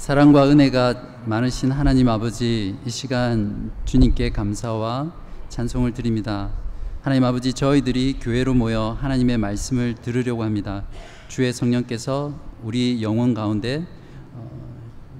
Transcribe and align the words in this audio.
사랑과 0.00 0.48
은혜가 0.48 1.18
많으신 1.26 1.70
하나님 1.70 2.08
아버지 2.08 2.74
이 2.86 2.90
시간 2.90 3.70
주님께 3.84 4.30
감사와 4.30 5.12
찬송을 5.50 5.92
드립니다. 5.92 6.48
하나님 7.02 7.22
아버지 7.24 7.52
저희들이 7.52 8.16
교회로 8.18 8.54
모여 8.54 8.96
하나님의 8.98 9.36
말씀을 9.36 9.96
들으려고 9.96 10.42
합니다. 10.42 10.86
주의 11.28 11.52
성령께서 11.52 12.32
우리 12.64 13.02
영혼 13.02 13.34
가운데 13.34 13.86
어, 14.32 14.50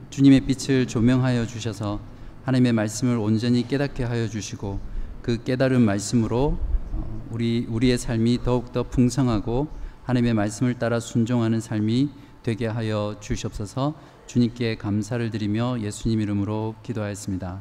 주님의 0.09 0.47
빛을 0.47 0.87
조명하여 0.87 1.47
주셔서 1.47 2.01
하나님의 2.47 2.73
말씀을 2.73 3.19
온전히 3.19 3.69
깨닫게 3.69 4.05
하여 4.05 4.29
주시고 4.29 4.81
그 5.21 5.45
깨달은 5.45 5.83
말씀으로 5.83 6.57
어, 6.95 7.27
우리 7.31 7.67
우리의 7.69 7.99
삶이 7.99 8.45
더욱 8.45 8.73
더 8.73 8.85
풍성하고 8.85 9.69
하나님의 10.05 10.33
말씀을 10.33 10.79
따라 10.79 11.01
순종하는 11.01 11.61
삶이 11.61 12.09
되게 12.43 12.67
하여 12.67 13.17
주시옵소서. 13.21 13.95
주님께 14.31 14.77
감사를 14.77 15.29
드리며 15.29 15.81
예수님 15.81 16.21
이름으로 16.21 16.77
기도하였습니다. 16.85 17.61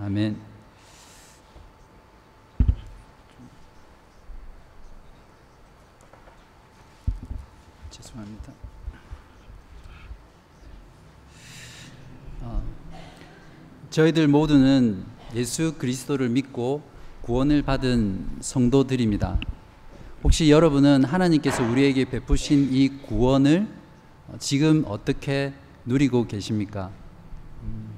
아멘. 0.00 0.40
죄송합니다. 7.90 8.52
어, 12.40 12.62
저희들 13.90 14.26
모두는 14.28 15.04
예수 15.34 15.74
그리스도를 15.76 16.30
믿고 16.30 16.82
구원을 17.20 17.60
받은 17.60 18.38
성도들입니다. 18.40 19.38
혹시 20.24 20.50
여러분은 20.50 21.04
하나님께서 21.04 21.62
우리에게 21.62 22.06
베푸신 22.06 22.72
이 22.72 22.88
구원을 23.02 23.68
지금 24.38 24.82
어떻게 24.86 25.52
누리고 25.86 26.26
계십니까? 26.26 26.90
음, 27.62 27.94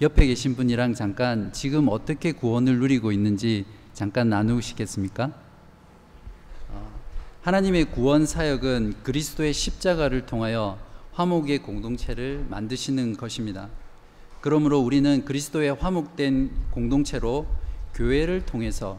옆에 0.00 0.26
계신 0.26 0.56
분이랑 0.56 0.94
잠깐 0.94 1.52
지금 1.52 1.88
어떻게 1.88 2.32
구원을 2.32 2.78
누리고 2.78 3.12
있는지 3.12 3.66
잠깐 3.92 4.30
나누시겠습니까? 4.30 5.32
어, 6.70 7.00
하나님의 7.42 7.90
구원 7.92 8.26
사역은 8.26 9.02
그리스도의 9.02 9.52
십자가를 9.52 10.26
통하여 10.26 10.78
화목의 11.12 11.58
공동체를 11.60 12.46
만드시는 12.48 13.16
것입니다. 13.16 13.68
그러므로 14.40 14.80
우리는 14.80 15.24
그리스도의 15.24 15.74
화목된 15.74 16.50
공동체로 16.70 17.46
교회를 17.94 18.44
통해서 18.44 18.98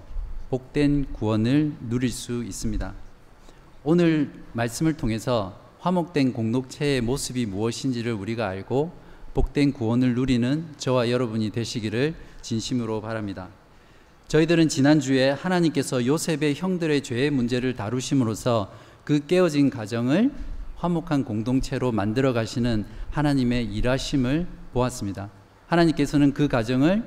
복된 0.49 1.13
구원을 1.13 1.73
누릴 1.89 2.09
수 2.09 2.43
있습니다. 2.43 2.93
오늘 3.83 4.31
말씀을 4.53 4.97
통해서 4.97 5.66
화목된 5.79 6.33
공동체의 6.33 7.01
모습이 7.01 7.45
무엇인지를 7.45 8.13
우리가 8.13 8.47
알고 8.47 8.91
복된 9.33 9.73
구원을 9.73 10.15
누리는 10.15 10.65
저와 10.77 11.11
여러분이 11.11 11.51
되시기를 11.51 12.15
진심으로 12.41 13.01
바랍니다. 13.01 13.49
저희들은 14.27 14.67
지난주에 14.67 15.29
하나님께서 15.29 16.05
요셉의 16.05 16.55
형들의 16.55 17.01
죄의 17.01 17.29
문제를 17.31 17.75
다루심으로써 17.75 18.71
그 19.03 19.25
깨어진 19.25 19.69
가정을 19.69 20.31
화목한 20.75 21.23
공동체로 21.23 21.91
만들어 21.91 22.33
가시는 22.33 22.85
하나님의 23.11 23.65
일하심을 23.65 24.47
보았습니다. 24.73 25.29
하나님께서는 25.67 26.33
그 26.33 26.47
가정을 26.47 27.03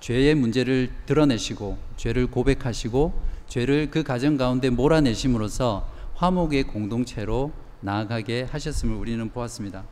죄의 0.00 0.34
문제를 0.34 0.90
드러내시고 1.06 1.78
죄를 1.96 2.26
고백하시고 2.28 3.12
죄를 3.48 3.90
그 3.90 4.02
가정 4.02 4.36
가운데 4.36 4.70
몰아내심으로써 4.70 5.88
화목의 6.14 6.64
공동체로 6.64 7.52
나아가게 7.82 8.48
하셨음을 8.50 8.96
우리는 8.96 9.28
보았습니다. 9.30 9.84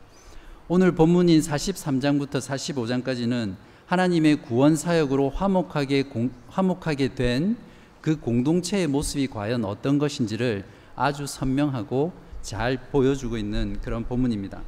오늘 0.67 0.93
본문인 0.93 1.39
43장부터 1.41 2.41
45장까지는 2.41 3.55
하나님의 3.85 4.41
구원 4.41 4.75
사역으로 4.75 5.29
화목하게 5.29 6.03
공, 6.03 6.31
화목하게 6.49 7.15
된 7.15 7.71
그 8.01 8.19
공동체의 8.19 8.87
모습이 8.87 9.27
과연 9.27 9.63
어떤 9.63 9.99
것인지를 9.99 10.65
아주 10.95 11.27
선명하고 11.27 12.11
잘 12.41 12.77
보여주고 12.91 13.37
있는 13.37 13.77
그런 13.81 14.03
본문입니다. 14.03 14.61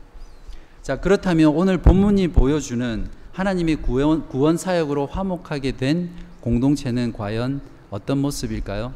자, 0.83 0.99
그렇다면 0.99 1.47
오늘 1.47 1.79
본문이 1.79 2.29
보여주는 2.29 3.07
하나님의 3.31 3.77
구원, 3.77 4.27
구원 4.27 4.57
사역으로 4.57 5.07
화목하게 5.07 5.71
된 5.73 6.11
공동체는 6.41 7.13
과연 7.13 7.61
어떤 7.89 8.19
모습일까요? 8.19 8.93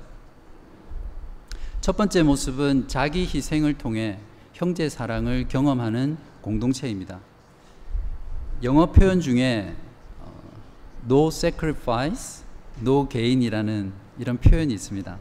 첫 1.87 1.95
번째 1.95 2.23
모습은 2.23 2.89
자기 2.89 3.21
희생을 3.21 3.77
통해 3.77 4.19
형제 4.51 4.89
사랑을 4.89 5.47
경험하는 5.47 6.17
공동체입니다. 6.41 7.21
영어 8.61 8.91
표현 8.91 9.21
중에 9.21 9.73
어, 10.19 10.29
no 11.05 11.27
sacrifice, 11.29 12.43
no 12.81 13.07
gain이라는 13.07 13.93
이런 14.19 14.37
표현이 14.37 14.73
있습니다. 14.73 15.17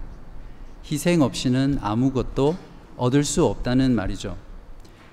희생 0.91 1.23
없이는 1.23 1.79
아무것도 1.81 2.57
얻을 2.97 3.23
수 3.23 3.45
없다는 3.45 3.95
말이죠. 3.95 4.37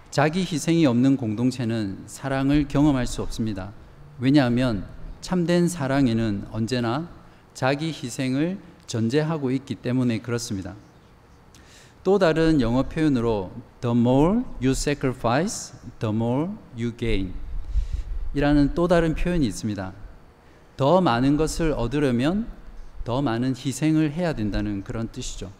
자기 0.09 0.40
희생이 0.40 0.88
없는 0.88 1.18
공동체는 1.18 2.00
사랑을 2.08 2.68
경험할 2.68 3.06
수 3.06 3.22
없습니다. 3.22 3.74
왜냐하면 4.18 4.88
참된 5.22 5.68
사랑에는 5.68 6.47
언제나 6.52 7.08
자기 7.53 7.90
희생을 7.90 8.58
전제하고 8.88 9.52
있기 9.52 9.75
때문에 9.75 10.18
그렇습니다. 10.18 10.74
또 12.03 12.19
다른 12.19 12.59
영어 12.59 12.84
표현으로 12.84 13.52
the 13.81 13.96
more 13.96 14.41
you 14.62 14.72
sacrifice, 14.72 15.74
the 16.00 16.14
more 16.14 16.52
you 16.78 16.96
gain 16.97 17.34
이라는 18.34 18.74
또 18.74 18.88
다른 18.88 19.16
표현이 19.16 19.46
있습니다. 19.46 19.94
더 20.75 21.02
많은 21.02 21.38
것을 21.38 21.72
얻으려면 21.72 22.47
더 23.03 23.22
많은 23.22 23.56
희생을 23.56 24.12
해야 24.12 24.34
된다는 24.34 24.84
그런 24.84 25.08
뜻이죠. 25.09 25.52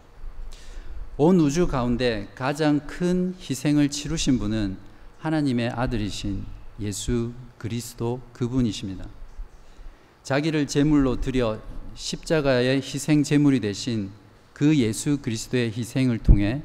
온 1.16 1.38
우주 1.38 1.68
가운데 1.68 2.28
가장 2.34 2.80
큰 2.86 3.34
희생을 3.38 3.88
치르신 3.88 4.38
분은 4.38 4.76
하나님의 5.20 5.70
아들이신 5.70 6.44
예수 6.80 7.32
그리스도 7.56 8.20
그분이십니다. 8.32 9.06
자기를 10.24 10.66
제물로 10.66 11.20
드려 11.20 11.58
십자가의 11.94 12.78
희생 12.82 13.22
제물이 13.22 13.60
되신 13.60 14.10
그 14.54 14.76
예수 14.78 15.18
그리스도의 15.20 15.72
희생을 15.72 16.18
통해 16.18 16.62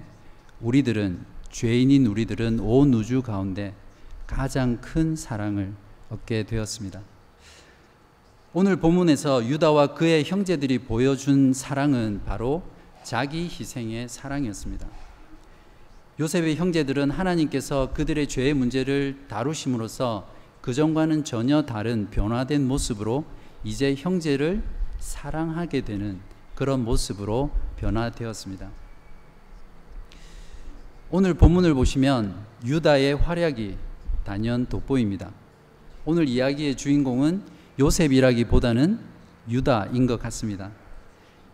우리들은 0.62 1.26
죄인인 1.50 2.06
우리들은 2.06 2.60
온 2.60 2.94
우주 2.94 3.24
가운데 3.24 3.74
가장 4.28 4.80
큰 4.80 5.16
사랑을 5.16 5.74
얻게 6.12 6.44
되었습니다. 6.44 7.02
오늘 8.54 8.76
본문에서 8.76 9.46
유다와 9.46 9.96
그의 9.96 10.24
형제들이 10.24 10.80
보여준 10.80 11.52
사랑은 11.52 12.22
바로 12.26 12.62
자기 13.04 13.46
희생의 13.46 14.08
사랑이었습니다. 14.08 14.88
요셉의 16.20 16.58
형제들은 16.58 17.10
하나님께서 17.10 17.92
그들의 17.94 18.28
죄의 18.28 18.54
문제를 18.54 19.26
다루심으로써 19.30 20.30
그전과는 20.62 21.24
전혀 21.24 21.64
다른 21.64 22.10
변화된 22.12 22.68
모습으로 22.68 23.26
이제 23.64 23.96
형제를 23.98 24.62
사랑하게 25.00 25.82
되는 25.82 26.20
그런 26.60 26.84
모습으로 26.84 27.52
변화되었습니다. 27.78 28.70
오늘 31.10 31.34
본문을 31.34 31.74
보시면 31.74 32.36
유다의 32.66 33.16
활약이 33.16 33.78
단연 34.26 34.66
돋보입니다. 34.66 35.32
오늘 36.04 36.28
이야기의 36.28 36.76
주인공은 36.76 37.44
요셉이라기보다는 37.80 39.00
유다인 39.50 40.06
것 40.06 40.22
같습니다. 40.22 40.70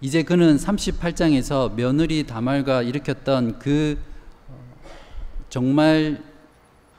이제 0.01 0.23
그는 0.23 0.57
38장에서 0.57 1.75
며느리 1.75 2.25
다말과 2.25 2.81
일으켰던 2.81 3.59
그 3.59 3.99
정말 5.49 6.23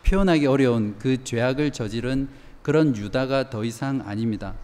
표현하기 0.06 0.46
어려운 0.46 0.94
그 1.00 1.24
죄악을 1.24 1.72
저지른 1.72 2.28
그런 2.62 2.96
유다가 2.96 3.50
더 3.50 3.64
이상 3.64 4.00
아닙니다. 4.06 4.54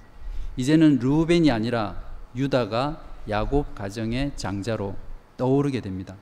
이제는 0.57 1.01
루벤이 1.01 1.51
아니라 1.51 2.01
유다가 2.37 3.11
야곱 3.29 3.75
가정의 3.75 4.33
장자로 4.37 4.95
떠오르게 5.37 5.81
됩니다. 5.81 6.17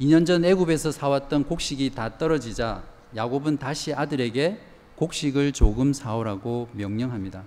2년 0.00 0.26
전 0.26 0.44
애굽에서 0.44 0.90
사왔던 0.90 1.44
곡식이 1.44 1.90
다 1.90 2.16
떨어지자 2.18 2.82
야곱은 3.14 3.58
다시 3.58 3.92
아들에게 3.92 4.58
곡식을 4.96 5.52
조금 5.52 5.92
사오라고 5.92 6.68
명령합니다. 6.72 7.44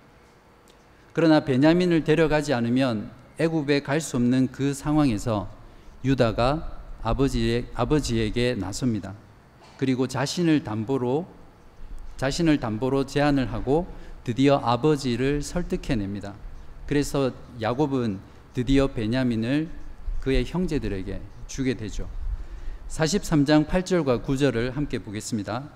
그러나 1.14 1.40
베냐민을 1.40 2.04
데려가지 2.04 2.54
않으면 2.54 3.12
애굽에 3.40 3.82
갈 3.82 4.00
수 4.00 4.18
없는 4.18 4.52
그 4.52 4.74
상황에서 4.74 5.50
유다가 6.04 6.82
아버지에, 7.02 7.66
아버지에게 7.74 8.56
나섭니다. 8.56 9.14
그리고 9.78 10.08
자신을 10.08 10.64
담보로 10.64 11.26
자신을 12.18 12.60
담보로 12.60 13.06
제안을 13.06 13.52
하고 13.52 13.88
드디어 14.24 14.58
아버지를 14.58 15.42
설득해냅니다. 15.42 16.34
그래서 16.88 17.32
야곱은 17.62 18.20
드디어 18.56 18.88
베냐민을 18.88 19.68
그의 20.22 20.46
형제들에게 20.46 21.20
주게 21.46 21.74
되죠. 21.74 22.08
43장 22.88 23.68
8절과 23.68 24.24
9절을 24.24 24.72
함께 24.72 24.98
보겠습니다. 24.98 25.70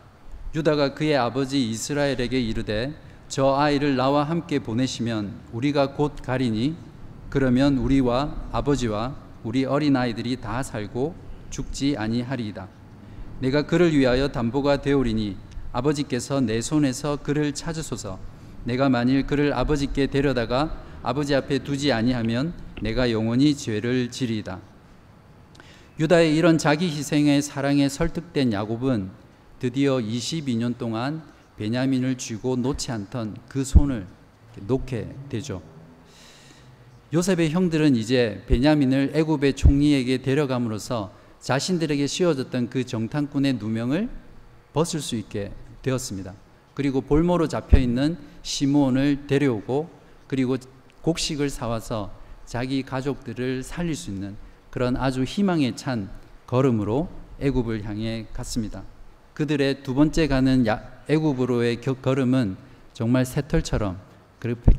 유다가 0.55 0.93
그의 0.93 1.17
아버지 1.17 1.69
이스라엘에게 1.69 2.39
이르되 2.39 2.93
저 3.27 3.53
아이를 3.57 3.97
나와 3.97 4.23
함께 4.23 4.59
보내시면 4.59 5.33
우리가 5.51 5.91
곧 5.91 6.15
가리니 6.23 6.77
그러면 7.29 7.77
우리와 7.77 8.47
아버지와 8.53 9.17
우리 9.43 9.65
어린 9.65 9.97
아이들이 9.97 10.37
다 10.37 10.63
살고 10.63 11.13
죽지 11.49 11.97
아니하리이다. 11.97 12.69
내가 13.41 13.63
그를 13.63 13.93
위하여 13.93 14.29
담보가 14.29 14.81
되오리니 14.81 15.35
아버지께서 15.73 16.39
내 16.39 16.61
손에서 16.61 17.17
그를 17.17 17.53
찾으소서. 17.53 18.19
내가 18.63 18.87
만일 18.87 19.27
그를 19.27 19.51
아버지께 19.53 20.07
데려다가 20.07 20.87
아버지 21.03 21.35
앞에 21.35 21.59
두지 21.59 21.91
아니하면 21.93 22.53
내가 22.81 23.11
영원히 23.11 23.55
죄를 23.55 24.09
지리이다. 24.11 24.59
유다의 25.99 26.35
이런 26.35 26.57
자기 26.57 26.87
희생의 26.87 27.41
사랑에 27.41 27.89
설득된 27.89 28.53
야곱은 28.53 29.09
드디어 29.59 29.97
22년 29.97 30.77
동안 30.77 31.21
베냐민을 31.57 32.17
쥐고 32.17 32.55
놓지 32.55 32.91
않던 32.91 33.35
그 33.49 33.65
손을 33.65 34.07
놓게 34.61 35.13
되죠. 35.27 35.61
요셉의 37.13 37.49
형들은 37.49 37.95
이제 37.95 38.43
베냐민을 38.47 39.11
애굽의 39.13 39.55
총리에게 39.55 40.21
데려감으로써 40.21 41.11
자신들에게 41.41 42.07
씌워졌던 42.07 42.69
그 42.69 42.85
정탐꾼의 42.85 43.53
누명을 43.53 44.09
벗을 44.73 45.01
수 45.01 45.15
있게 45.15 45.51
되었습니다. 45.81 46.33
그리고 46.73 47.01
볼모로 47.01 47.47
잡혀 47.47 47.77
있는 47.77 48.17
시므온을 48.43 49.27
데려오고 49.27 49.89
그리고 50.27 50.55
곡식을 51.01 51.49
사와서 51.49 52.18
자기 52.49 52.81
가족들을 52.81 53.61
살릴 53.61 53.93
수 53.93 54.09
있는 54.09 54.35
그런 54.71 54.97
아주 54.97 55.23
희망에 55.23 55.75
찬 55.75 56.09
걸음으로 56.47 57.07
애굽을 57.39 57.85
향해 57.85 58.25
갔습니다. 58.33 58.81
그들의 59.35 59.83
두 59.83 59.93
번째 59.93 60.27
가는 60.27 60.65
애굽으로의 61.07 61.79
걸음은 61.79 62.57
정말 62.93 63.27
새털처럼 63.27 63.99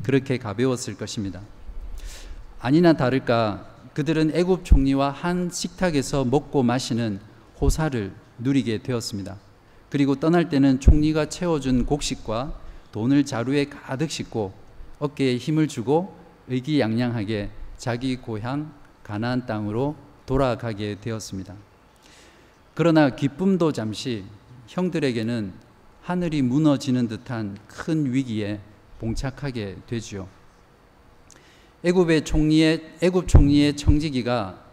그렇게 0.03 0.37
가벼웠을 0.37 0.97
것입니다. 0.97 1.39
아니나 2.59 2.91
다를까 2.91 3.65
그들은 3.93 4.35
애굽 4.35 4.65
총리와 4.65 5.09
한 5.09 5.49
식탁에서 5.49 6.25
먹고 6.25 6.63
마시는 6.63 7.21
호사를 7.61 8.11
누리게 8.39 8.79
되었습니다. 8.79 9.37
그리고 9.89 10.19
떠날 10.19 10.49
때는 10.49 10.81
총리가 10.81 11.27
채워준 11.27 11.85
곡식과 11.85 12.53
돈을 12.91 13.23
자루에 13.23 13.65
가득 13.65 14.11
싣고 14.11 14.51
어깨에 14.99 15.37
힘을 15.37 15.69
주고 15.69 16.19
의기양양하게 16.49 17.60
자기 17.81 18.15
고향 18.15 18.71
가나안 19.01 19.47
땅으로 19.47 19.95
돌아가게 20.27 20.99
되었습니다. 21.01 21.55
그러나 22.75 23.09
기쁨도 23.09 23.71
잠시 23.71 24.23
형들에게는 24.67 25.51
하늘이 26.03 26.43
무너지는 26.43 27.07
듯한 27.07 27.57
큰 27.67 28.13
위기에 28.13 28.59
봉착하게 28.99 29.77
되지요. 29.87 30.27
애굽의 31.83 32.23
총리의 32.23 32.97
애굽 33.01 33.27
총리의 33.27 33.75
청지기가 33.75 34.63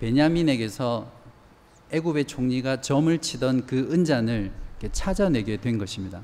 베냐민에게서 0.00 1.12
애굽의 1.90 2.24
총리가 2.24 2.80
점을 2.80 3.18
치던 3.18 3.66
그 3.66 3.92
은잔을 3.92 4.50
찾아내게 4.92 5.58
된 5.58 5.76
것입니다. 5.76 6.22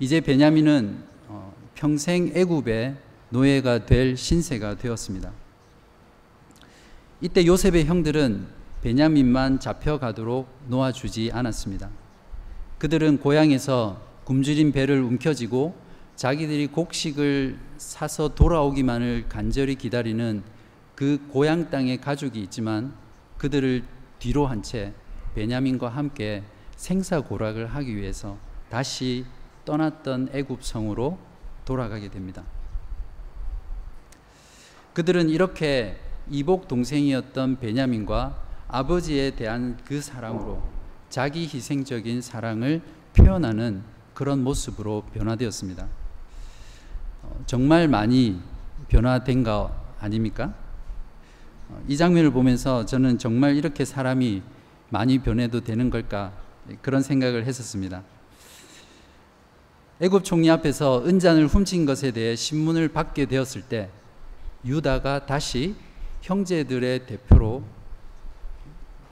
이제 0.00 0.20
베냐민은 0.20 1.04
어, 1.28 1.54
평생 1.76 2.32
애굽의 2.34 3.09
노예가 3.30 3.86
될 3.86 4.16
신세가 4.16 4.76
되었습니다. 4.76 5.32
이때 7.20 7.46
요셉의 7.46 7.86
형들은 7.86 8.46
베냐민만 8.82 9.60
잡혀가도록 9.60 10.48
놓아주지 10.68 11.30
않았습니다. 11.32 11.90
그들은 12.78 13.18
고향에서 13.18 14.00
굶주린 14.24 14.72
배를 14.72 15.00
움켜쥐고 15.02 15.74
자기들이 16.16 16.68
곡식을 16.68 17.58
사서 17.76 18.34
돌아오기만을 18.34 19.26
간절히 19.28 19.74
기다리는 19.74 20.42
그 20.94 21.18
고향 21.30 21.70
땅에 21.70 21.96
가족이 21.96 22.40
있지만 22.42 22.94
그들을 23.38 23.84
뒤로 24.18 24.46
한 24.46 24.62
채 24.62 24.92
베냐민과 25.34 25.88
함께 25.88 26.42
생사고락을 26.76 27.66
하기 27.66 27.96
위해서 27.96 28.36
다시 28.68 29.24
떠났던 29.64 30.30
애굽 30.32 30.64
성으로 30.64 31.18
돌아가게 31.64 32.08
됩니다. 32.08 32.42
그들은 35.00 35.30
이렇게 35.30 35.96
이복 36.28 36.68
동생이었던 36.68 37.58
베냐민과 37.58 38.36
아버지에 38.68 39.30
대한 39.30 39.78
그 39.86 40.02
사랑으로 40.02 40.62
자기 41.08 41.44
희생적인 41.44 42.20
사랑을 42.20 42.82
표현하는 43.14 43.82
그런 44.12 44.44
모습으로 44.44 45.04
변화되었습니다. 45.14 45.86
정말 47.46 47.88
많이 47.88 48.42
변화된 48.88 49.42
거 49.42 49.74
아닙니까? 50.00 50.52
이 51.88 51.96
장면을 51.96 52.30
보면서 52.30 52.84
저는 52.84 53.16
정말 53.16 53.56
이렇게 53.56 53.86
사람이 53.86 54.42
많이 54.90 55.18
변해도 55.18 55.62
되는 55.62 55.88
걸까 55.88 56.34
그런 56.82 57.00
생각을 57.00 57.46
했었습니다. 57.46 58.02
애굽 60.02 60.24
총리 60.24 60.50
앞에서 60.50 61.06
은잔을 61.06 61.46
훔친 61.46 61.86
것에 61.86 62.10
대해 62.10 62.36
신문을 62.36 62.88
받게 62.88 63.24
되었을 63.24 63.62
때 63.62 63.88
유다가 64.64 65.26
다시 65.26 65.74
형제들의 66.22 67.06
대표로 67.06 67.62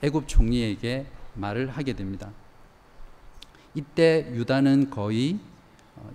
애굽 0.03 0.29
총리에게 0.29 1.07
말을 1.35 1.71
하게 1.71 1.95
됩니다. 1.95 2.31
이때 3.75 4.31
유다는 4.35 4.91
거의 4.91 5.39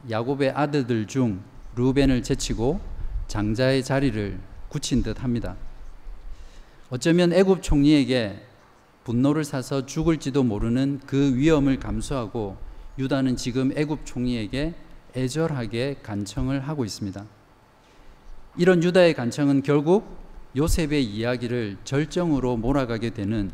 야곱의 0.10 0.52
아들들 0.52 1.08
중 1.08 1.42
루벤을 1.76 2.24
제치고 2.24 2.80
장자의 3.28 3.84
자리를 3.84 4.40
굳힌 4.70 5.04
듯 5.04 5.24
합니다. 5.24 5.56
어쩌면 6.90 7.34
애굽 7.34 7.64
총리에게 7.64 8.46
분노를 9.04 9.44
사서 9.44 9.86
죽을지도 9.86 10.44
모르는 10.44 11.02
그 11.06 11.36
위험을 11.36 11.80
감수하고 11.80 12.58
유다는 12.98 13.36
지금 13.36 13.72
애굽 13.76 14.06
총리에게 14.06 14.76
애절하게 15.16 15.98
간청을 16.04 16.68
하고 16.68 16.86
있습니다. 16.86 17.26
이런 18.56 18.84
유다의 18.84 19.16
간청은 19.16 19.64
결국 19.64 20.06
요셉의 20.56 21.04
이야기를 21.04 21.78
절정으로 21.84 22.56
몰아가게 22.58 23.10
되는 23.10 23.50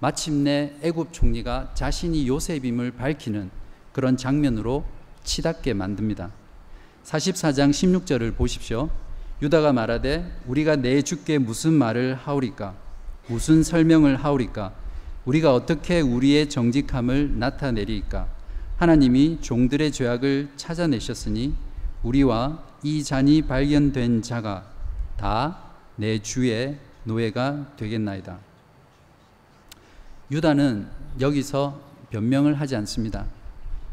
마침내 0.00 0.74
애굽 0.82 1.14
총리가 1.14 1.72
자신이 1.72 2.28
요셉임을 2.28 2.90
밝히는 2.90 3.50
그런 3.92 4.18
장면으로 4.18 4.84
치닫게 5.22 5.72
만듭니다. 5.72 6.30
44장 7.04 7.70
16절을 7.70 8.36
보십시오. 8.36 8.90
유다가 9.40 9.72
말하되 9.72 10.40
우리가 10.46 10.76
내 10.76 11.00
주께 11.00 11.38
무슨 11.38 11.72
말을 11.72 12.14
하오리까? 12.14 12.74
무슨 13.28 13.62
설명을 13.62 14.16
하오리까? 14.16 14.74
우리가 15.24 15.54
어떻게 15.54 16.02
우리의 16.02 16.50
정직함을 16.50 17.38
나타내리까? 17.38 18.28
하나님이 18.76 19.38
종들의 19.40 19.90
죄악을 19.90 20.50
찾아내셨으니 20.56 21.54
우리와 22.02 22.73
이 22.84 23.02
잔이 23.02 23.42
발견된 23.42 24.22
자가 24.22 24.64
다 25.16 25.64
내 25.96 26.18
주의 26.18 26.76
노예가 27.04 27.76
되겠나이다. 27.76 28.38
유다는 30.30 30.88
여기서 31.20 31.80
변명을 32.10 32.54
하지 32.54 32.74
않습니다. 32.76 33.26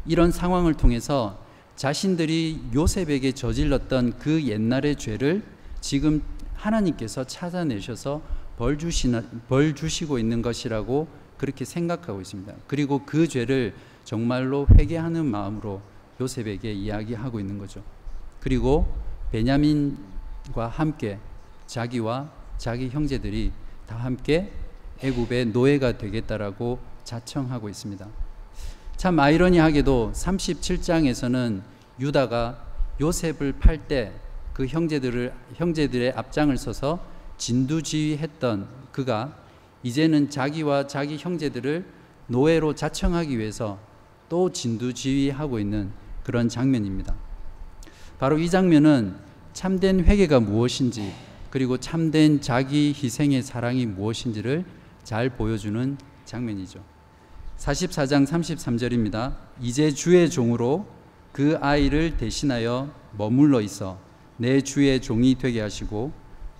이런 0.06 0.32
상황을 0.32 0.74
통해서 0.74 1.38
자신들이 1.76 2.60
요셉에게 2.74 3.32
저질렀던 3.32 4.18
그 4.18 4.42
옛날의 4.42 4.96
죄를 4.96 5.42
지금 5.80 6.22
하나님께서 6.54 7.24
찾아내셔서 7.24 8.22
벌 8.56 8.78
주시나 8.78 9.22
벌 9.48 9.74
주시고 9.74 10.18
있는 10.18 10.42
것이라고 10.42 11.08
그렇게 11.38 11.64
생각하고 11.64 12.20
있습니다. 12.20 12.52
그리고 12.66 13.04
그 13.04 13.28
죄를 13.28 13.74
정말로 14.04 14.66
회개하는 14.76 15.24
마음으로 15.26 15.80
요셉에게 16.20 16.72
이야기하고 16.72 17.40
있는 17.40 17.58
거죠. 17.58 17.82
그리고 18.42 18.86
베냐민과 19.30 20.68
함께 20.68 21.18
자기와 21.66 22.30
자기 22.58 22.90
형제들이 22.90 23.52
다 23.86 23.96
함께 23.96 24.52
애굽의 25.00 25.46
노예가 25.46 25.96
되겠다라고 25.96 26.78
자청하고 27.04 27.68
있습니다. 27.68 28.06
참 28.96 29.18
아이러니하게도 29.18 30.12
37장에서는 30.14 31.62
유다가 31.98 32.62
요셉을 33.00 33.54
팔 33.54 33.88
때 33.88 34.12
그 34.52 34.66
형제들을 34.66 35.32
형제들의 35.54 36.12
앞장을 36.12 36.56
서서 36.56 37.00
진두지휘했던 37.38 38.68
그가 38.92 39.36
이제는 39.82 40.30
자기와 40.30 40.86
자기 40.86 41.16
형제들을 41.16 41.84
노예로 42.28 42.74
자청하기 42.74 43.38
위해서 43.38 43.78
또 44.28 44.52
진두지휘하고 44.52 45.58
있는 45.58 45.90
그런 46.22 46.48
장면입니다. 46.48 47.14
바로 48.22 48.38
이 48.38 48.48
장면은 48.48 49.16
참된 49.52 50.04
회개가 50.04 50.38
무엇인지 50.38 51.12
그리고 51.50 51.76
참된 51.78 52.40
자기 52.40 52.94
희생의 52.96 53.42
사랑이 53.42 53.84
무엇인지를 53.84 54.64
잘 55.02 55.28
보여주는 55.28 55.96
장면이죠. 56.24 56.84
44장 57.58 58.24
33절입니다. 58.24 59.34
이제 59.60 59.90
주의 59.90 60.30
종으로 60.30 60.86
그 61.32 61.58
아이를 61.60 62.16
대신하여 62.16 62.94
머물러 63.18 63.60
있어 63.60 63.98
내 64.36 64.60
주의 64.60 65.00
종이 65.00 65.34
되게 65.34 65.60
하시고 65.60 66.12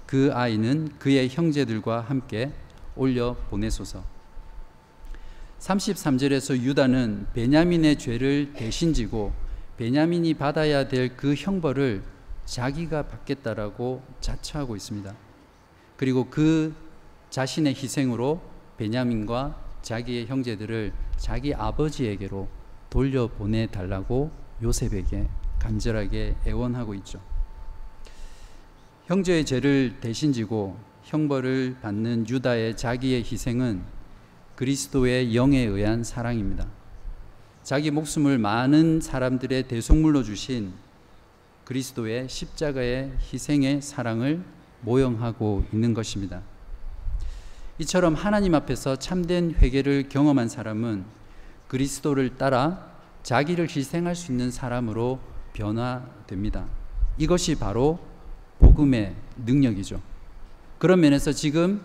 그 0.05 0.31
아이는 0.35 0.91
그의 0.99 1.29
형제들과 1.29 2.01
함께 2.01 2.51
올려 2.97 3.37
보내소서. 3.51 4.03
33절에서 5.61 6.61
유다는 6.61 7.29
베냐민의 7.35 8.01
죄를 8.01 8.53
대신 8.53 8.93
지고 8.93 9.33
베냐민이 9.77 10.35
받아야 10.35 10.89
될 10.89 11.17
그 11.17 11.35
형벌을 11.35 12.03
자기가 12.45 13.09
받겠다라고 13.09 14.03
자처하고 14.21 14.77
있습니다. 14.77 15.15
그리고 15.97 16.29
그 16.29 16.75
자신의 17.31 17.75
희생으로 17.75 18.43
베냐민과 18.77 19.57
자기의 19.83 20.27
형제들을 20.27 20.93
자기 21.17 21.55
아버지에게로 21.55 22.49
돌려보내 22.91 23.69
달라고 23.69 24.31
요셉에게 24.63 25.29
간절하게 25.59 26.37
애원하고 26.47 26.95
있죠. 26.95 27.21
형제의 29.07 29.45
죄를 29.45 29.99
대신 30.01 30.33
지고 30.33 30.77
형벌을 31.05 31.77
받는 31.81 32.29
유다의 32.29 32.77
자기의 32.77 33.23
희생은 33.23 33.83
그리스도의 34.57 35.35
영에 35.35 35.59
의한 35.59 36.05
사랑입니다. 36.05 36.67
자기 37.63 37.93
목숨을 37.93 38.39
많은 38.39 39.01
사람들의 39.01 39.69
대속물로 39.69 40.25
주신 40.25 40.73
그리스도의 41.65 42.29
십자가의 42.29 43.13
희생의 43.33 43.83
사랑을 43.83 44.43
모형하고 44.81 45.65
있는 45.73 45.95
것입니다. 45.95 46.43
이처럼 47.79 48.15
하나님 48.15 48.55
앞에서 48.55 48.97
참된 48.97 49.55
회개를 49.55 50.09
경험한 50.09 50.49
사람은 50.49 51.05
그리스도를 51.69 52.37
따라 52.37 52.91
자기를 53.23 53.69
희생할 53.69 54.17
수 54.17 54.33
있는 54.33 54.51
사람으로 54.51 55.21
변화됩니다. 55.53 56.67
이것이 57.17 57.55
바로 57.55 58.01
복음의 58.59 59.15
능력이죠. 59.47 60.01
그런 60.79 61.01
면에서 61.01 61.33
지금 61.33 61.81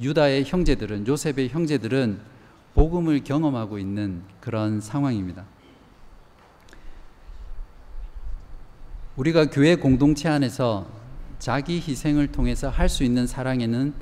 유다의 0.00 0.44
형제들은 0.44 1.06
요셉의 1.06 1.48
형제들은 1.48 2.31
복음을 2.74 3.22
경험하고 3.22 3.78
있는 3.78 4.22
그런 4.40 4.80
상황입니다. 4.80 5.44
우리가 9.16 9.46
교회 9.50 9.74
공동체 9.76 10.28
안에서 10.28 10.86
자기 11.38 11.76
희생을 11.80 12.32
통해서 12.32 12.68
할 12.70 12.88
수 12.88 13.04
있는 13.04 13.26
사랑에는 13.26 13.92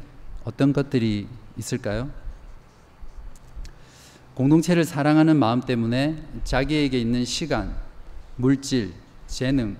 어떤 0.45 0.73
것들이 0.73 1.27
있을까요? 1.57 2.11
공동체를 4.35 4.85
사랑하는 4.85 5.37
마음 5.37 5.61
때문에 5.61 6.23
자기에게 6.45 6.99
있는 6.99 7.25
시간, 7.25 7.75
물질, 8.37 8.95
재능, 9.27 9.77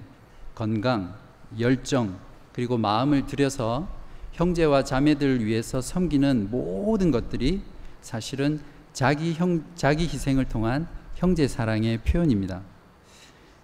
건강, 0.55 1.15
열정, 1.59 2.19
그리고 2.53 2.77
마음을 2.77 3.27
들여서 3.27 3.89
형제와 4.33 4.85
자매들을 4.85 5.45
위해서 5.45 5.81
섬기는 5.81 6.49
모든 6.51 7.11
것들이 7.11 7.63
사실은 8.03 8.61
자기 8.93 9.35
형, 9.35 9.65
자기 9.75 10.05
희생을 10.05 10.47
통한 10.47 10.89
형제 11.15 11.47
사랑의 11.47 11.99
표현입니다. 11.99 12.63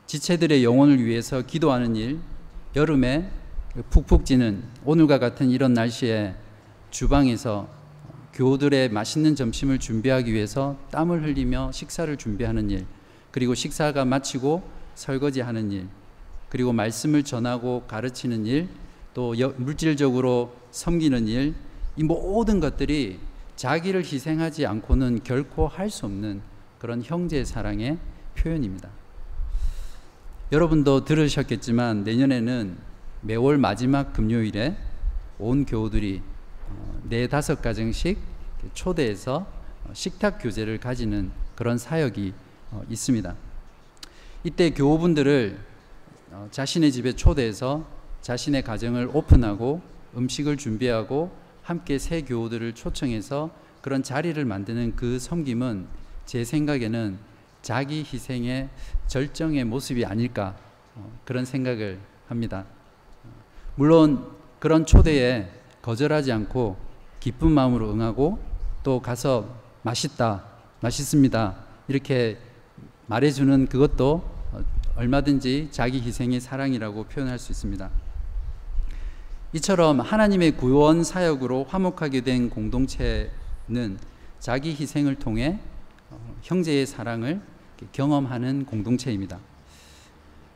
지체들의 0.06 0.62
영혼을 0.62 1.04
위해서 1.04 1.42
기도하는 1.42 1.96
일, 1.96 2.20
여름에 2.76 3.30
푹푹 3.90 4.24
찌는 4.24 4.62
오늘과 4.84 5.18
같은 5.18 5.50
이런 5.50 5.74
날씨에 5.74 6.34
주방에서 6.90 7.68
교우들의 8.32 8.90
맛있는 8.90 9.34
점심을 9.34 9.78
준비하기 9.78 10.32
위해서 10.32 10.76
땀을 10.90 11.22
흘리며 11.22 11.72
식사를 11.72 12.14
준비하는 12.16 12.70
일, 12.70 12.86
그리고 13.30 13.54
식사가 13.54 14.04
마치고 14.04 14.62
설거지하는 14.94 15.72
일, 15.72 15.88
그리고 16.48 16.72
말씀을 16.72 17.22
전하고 17.22 17.84
가르치는 17.88 18.46
일, 18.46 18.68
또 19.14 19.34
물질적으로 19.56 20.54
섬기는 20.70 21.26
일, 21.26 21.54
이 21.96 22.02
모든 22.04 22.60
것들이 22.60 23.18
자기를 23.56 24.04
희생하지 24.04 24.66
않고는 24.66 25.22
결코 25.24 25.66
할 25.66 25.90
수 25.90 26.06
없는 26.06 26.42
그런 26.78 27.02
형제 27.02 27.44
사랑의 27.44 27.98
표현입니다. 28.36 28.90
여러분도 30.52 31.04
들으셨겠지만 31.04 32.04
내년에는 32.04 32.76
매월 33.22 33.58
마지막 33.58 34.12
금요일에 34.12 34.76
온 35.38 35.64
교우들이 35.64 36.22
어, 36.68 37.00
네 37.08 37.26
다섯 37.26 37.60
가정씩 37.62 38.18
초대해서 38.74 39.46
식탁 39.92 40.38
교제를 40.40 40.78
가지는 40.78 41.30
그런 41.54 41.78
사역이 41.78 42.34
어, 42.72 42.82
있습니다. 42.88 43.34
이때 44.44 44.70
교우분들을 44.70 45.58
어, 46.32 46.48
자신의 46.50 46.92
집에 46.92 47.12
초대해서 47.14 47.86
자신의 48.20 48.62
가정을 48.62 49.10
오픈하고 49.12 49.80
음식을 50.16 50.56
준비하고 50.56 51.45
함께 51.66 51.98
새 51.98 52.22
교우들을 52.22 52.76
초청해서 52.76 53.50
그런 53.80 54.04
자리를 54.04 54.42
만드는 54.44 54.94
그 54.94 55.18
섬김은 55.18 55.88
제 56.24 56.44
생각에는 56.44 57.18
자기 57.60 58.06
희생의 58.06 58.68
절정의 59.08 59.64
모습이 59.64 60.04
아닐까 60.06 60.56
그런 61.24 61.44
생각을 61.44 61.98
합니다. 62.28 62.64
물론 63.74 64.28
그런 64.60 64.86
초대에 64.86 65.50
거절하지 65.82 66.30
않고 66.30 66.76
기쁜 67.18 67.50
마음으로 67.50 67.90
응하고 67.90 68.38
또 68.84 69.02
가서 69.02 69.48
맛있다, 69.82 70.44
맛있습니다. 70.80 71.56
이렇게 71.88 72.38
말해주는 73.06 73.66
그것도 73.66 74.22
얼마든지 74.94 75.68
자기 75.72 76.00
희생의 76.00 76.40
사랑이라고 76.40 77.04
표현할 77.04 77.40
수 77.40 77.50
있습니다. 77.50 77.90
이처럼 79.52 80.00
하나님의 80.00 80.56
구원 80.56 81.04
사역으로 81.04 81.64
화목하게 81.68 82.22
된 82.22 82.50
공동체는 82.50 83.98
자기 84.40 84.70
희생을 84.70 85.14
통해 85.16 85.58
형제의 86.42 86.86
사랑을 86.86 87.40
경험하는 87.92 88.66
공동체입니다. 88.66 89.38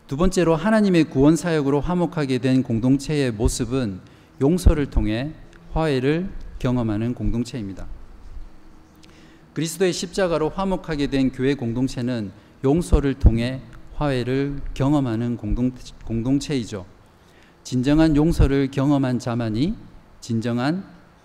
두 0.07 0.17
번째로 0.17 0.57
하나님의 0.57 1.05
구원 1.05 1.37
사역으로 1.37 1.81
화목하게 1.81 2.39
된 2.39 2.63
공동체의 2.63 3.31
모습은 3.33 4.01
용서를 4.41 4.87
통해 4.87 5.33
화해를 5.73 6.29
경험하는 6.59 7.15
공동체입니다. 7.15 7.87
그리스도의 9.55 9.93
십자가로 9.93 10.51
화목하게 10.51 11.09
된 11.09 11.31
교회 11.31 11.55
공동체는 11.55 12.33
용서를 12.65 13.15
통해 13.15 13.61
화해를 13.95 14.61
경험하는 14.75 15.37
공동, 15.37 15.73
공동체이죠. 16.05 16.87
진정한 17.71 18.17
용서를 18.17 18.69
경험한 18.73 19.21
자만이 19.21 19.77
진정한 20.21 20.83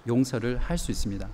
용서를 0.08 0.60
할 0.60 0.78
수 0.78 0.92
있습니다. 0.92 1.28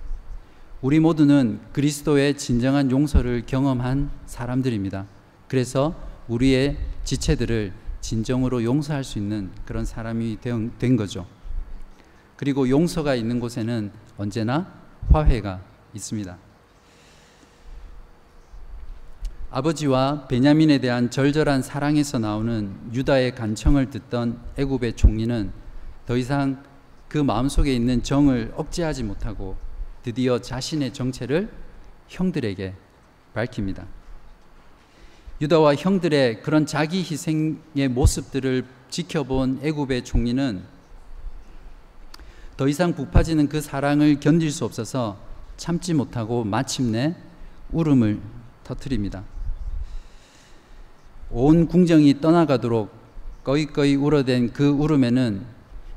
우리 0.80 1.00
모두는 1.00 1.60
그리스도의 1.74 2.38
진정한 2.38 2.90
용서를 2.90 3.42
경험한 3.44 4.08
사람들입니다. 4.24 5.04
그래서 5.48 5.94
우리의 6.28 6.78
지체들을 7.04 7.74
진정으로 8.00 8.64
용서할 8.64 9.04
수 9.04 9.18
있는 9.18 9.50
그런 9.66 9.84
사람이 9.84 10.38
된 10.40 10.96
거죠. 10.96 11.26
그리고 12.38 12.70
용서가 12.70 13.14
있는 13.14 13.38
곳에는 13.38 13.90
언제나 14.16 14.72
화해가 15.10 15.60
있습니다. 15.92 16.38
아버지와 19.54 20.28
베냐민에 20.28 20.78
대한 20.78 21.10
절절한 21.10 21.60
사랑에서 21.60 22.18
나오는 22.18 22.74
유다의 22.94 23.34
간청을 23.34 23.90
듣던 23.90 24.40
애굽의 24.56 24.96
총리는 24.96 25.52
더 26.06 26.16
이상 26.16 26.62
그 27.06 27.18
마음속에 27.18 27.74
있는 27.74 28.02
정을 28.02 28.54
억제하지 28.56 29.02
못하고 29.02 29.58
드디어 30.02 30.38
자신의 30.38 30.94
정체를 30.94 31.52
형들에게 32.08 32.74
밝힙니다. 33.34 33.84
유다와 35.42 35.74
형들의 35.74 36.40
그런 36.40 36.64
자기 36.64 37.00
희생의 37.00 37.88
모습들을 37.90 38.64
지켜본 38.88 39.60
애굽의 39.62 40.04
총리는 40.04 40.62
더 42.56 42.68
이상 42.68 42.94
부파지는 42.94 43.50
그 43.50 43.60
사랑을 43.60 44.18
견딜 44.18 44.50
수 44.50 44.64
없어서 44.64 45.18
참지 45.58 45.92
못하고 45.92 46.42
마침내 46.42 47.14
울음을 47.70 48.18
터뜨립니다. 48.64 49.24
온 51.32 51.66
궁정이 51.66 52.20
떠나가도록 52.20 52.90
꺼이꺼이 53.42 53.96
울어댄 53.96 54.52
그 54.52 54.68
울음에는 54.68 55.46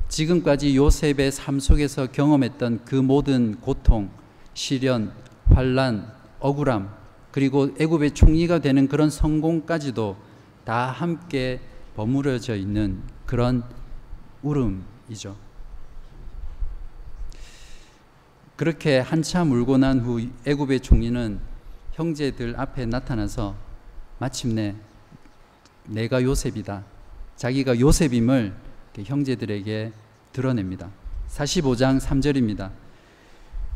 지금까지 0.08 0.76
요셉의 0.76 1.30
삶 1.30 1.60
속에서 1.60 2.06
경험했던 2.06 2.84
그 2.86 2.94
모든 2.94 3.60
고통, 3.60 4.08
시련, 4.54 5.12
환란, 5.50 6.10
억울함, 6.40 6.88
그리고 7.32 7.68
애굽의 7.78 8.12
총리가 8.12 8.60
되는 8.60 8.88
그런 8.88 9.10
성공까지도 9.10 10.16
다 10.64 10.86
함께 10.86 11.60
버무려져 11.94 12.56
있는 12.56 13.02
그런 13.26 13.62
울음이죠. 14.42 15.36
그렇게 18.56 19.00
한참 19.00 19.52
울고 19.52 19.76
난 19.76 20.00
후 20.00 20.30
애굽의 20.46 20.80
총리는 20.80 21.40
형제들 21.92 22.58
앞에 22.58 22.86
나타나서 22.86 23.54
마침내 24.18 24.74
내가 25.88 26.22
요셉이다. 26.22 26.84
자기가 27.36 27.78
요셉임을 27.80 28.54
형제들에게 29.04 29.92
드러냅니다. 30.32 30.88
45장 31.28 32.00
3절입니다. 32.00 32.70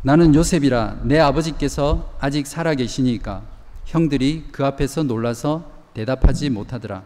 나는 0.02 0.35
요셉이라 0.35 1.00
내 1.05 1.19
아버지께서 1.19 2.14
아직 2.21 2.47
살아 2.47 2.75
계시니까 2.75 3.43
형들이 3.85 4.47
그 4.50 4.64
앞에서 4.64 5.02
놀라서 5.02 5.71
대답하지 5.93 6.49
못하더라. 6.50 7.02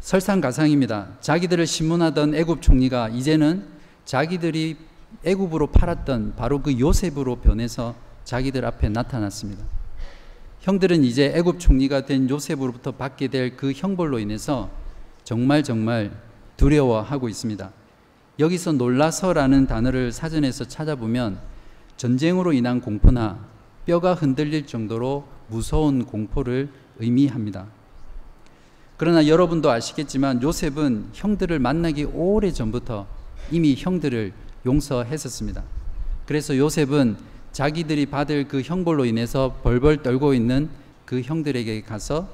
설상가상입니다. 0.00 1.08
자기들을 1.20 1.66
신문하던 1.66 2.34
애굽 2.34 2.62
총리가 2.62 3.08
이제는 3.10 3.66
자기들이 4.04 4.76
애굽으로 5.24 5.68
팔았던 5.68 6.34
바로 6.36 6.62
그 6.62 6.78
요셉으로 6.78 7.36
변해서 7.36 7.94
자기들 8.24 8.64
앞에 8.64 8.88
나타났습니다. 8.88 9.64
형들은 10.66 11.04
이제 11.04 11.32
애굽 11.32 11.60
총리가 11.60 12.06
된 12.06 12.28
요셉으로부터 12.28 12.90
받게 12.90 13.28
될 13.28 13.56
그 13.56 13.70
형벌로 13.70 14.18
인해서 14.18 14.68
정말 15.22 15.62
정말 15.62 16.10
두려워하고 16.56 17.28
있습니다. 17.28 17.70
여기서 18.40 18.72
놀라서라는 18.72 19.68
단어를 19.68 20.10
사전에서 20.10 20.64
찾아보면 20.64 21.38
전쟁으로 21.96 22.52
인한 22.52 22.80
공포나 22.80 23.38
뼈가 23.86 24.14
흔들릴 24.14 24.66
정도로 24.66 25.28
무서운 25.46 26.04
공포를 26.04 26.68
의미합니다. 26.98 27.66
그러나 28.96 29.28
여러분도 29.28 29.70
아시겠지만 29.70 30.42
요셉은 30.42 31.10
형들을 31.12 31.60
만나기 31.60 32.06
오래 32.06 32.50
전부터 32.50 33.06
이미 33.52 33.76
형들을 33.78 34.32
용서했었습니다. 34.66 35.62
그래서 36.26 36.56
요셉은 36.58 37.35
자기들이 37.56 38.04
받을 38.06 38.46
그 38.48 38.60
형벌로 38.60 39.06
인해서 39.06 39.58
벌벌 39.62 40.02
떨고 40.02 40.34
있는 40.34 40.68
그 41.06 41.22
형들에게 41.22 41.80
가서 41.82 42.28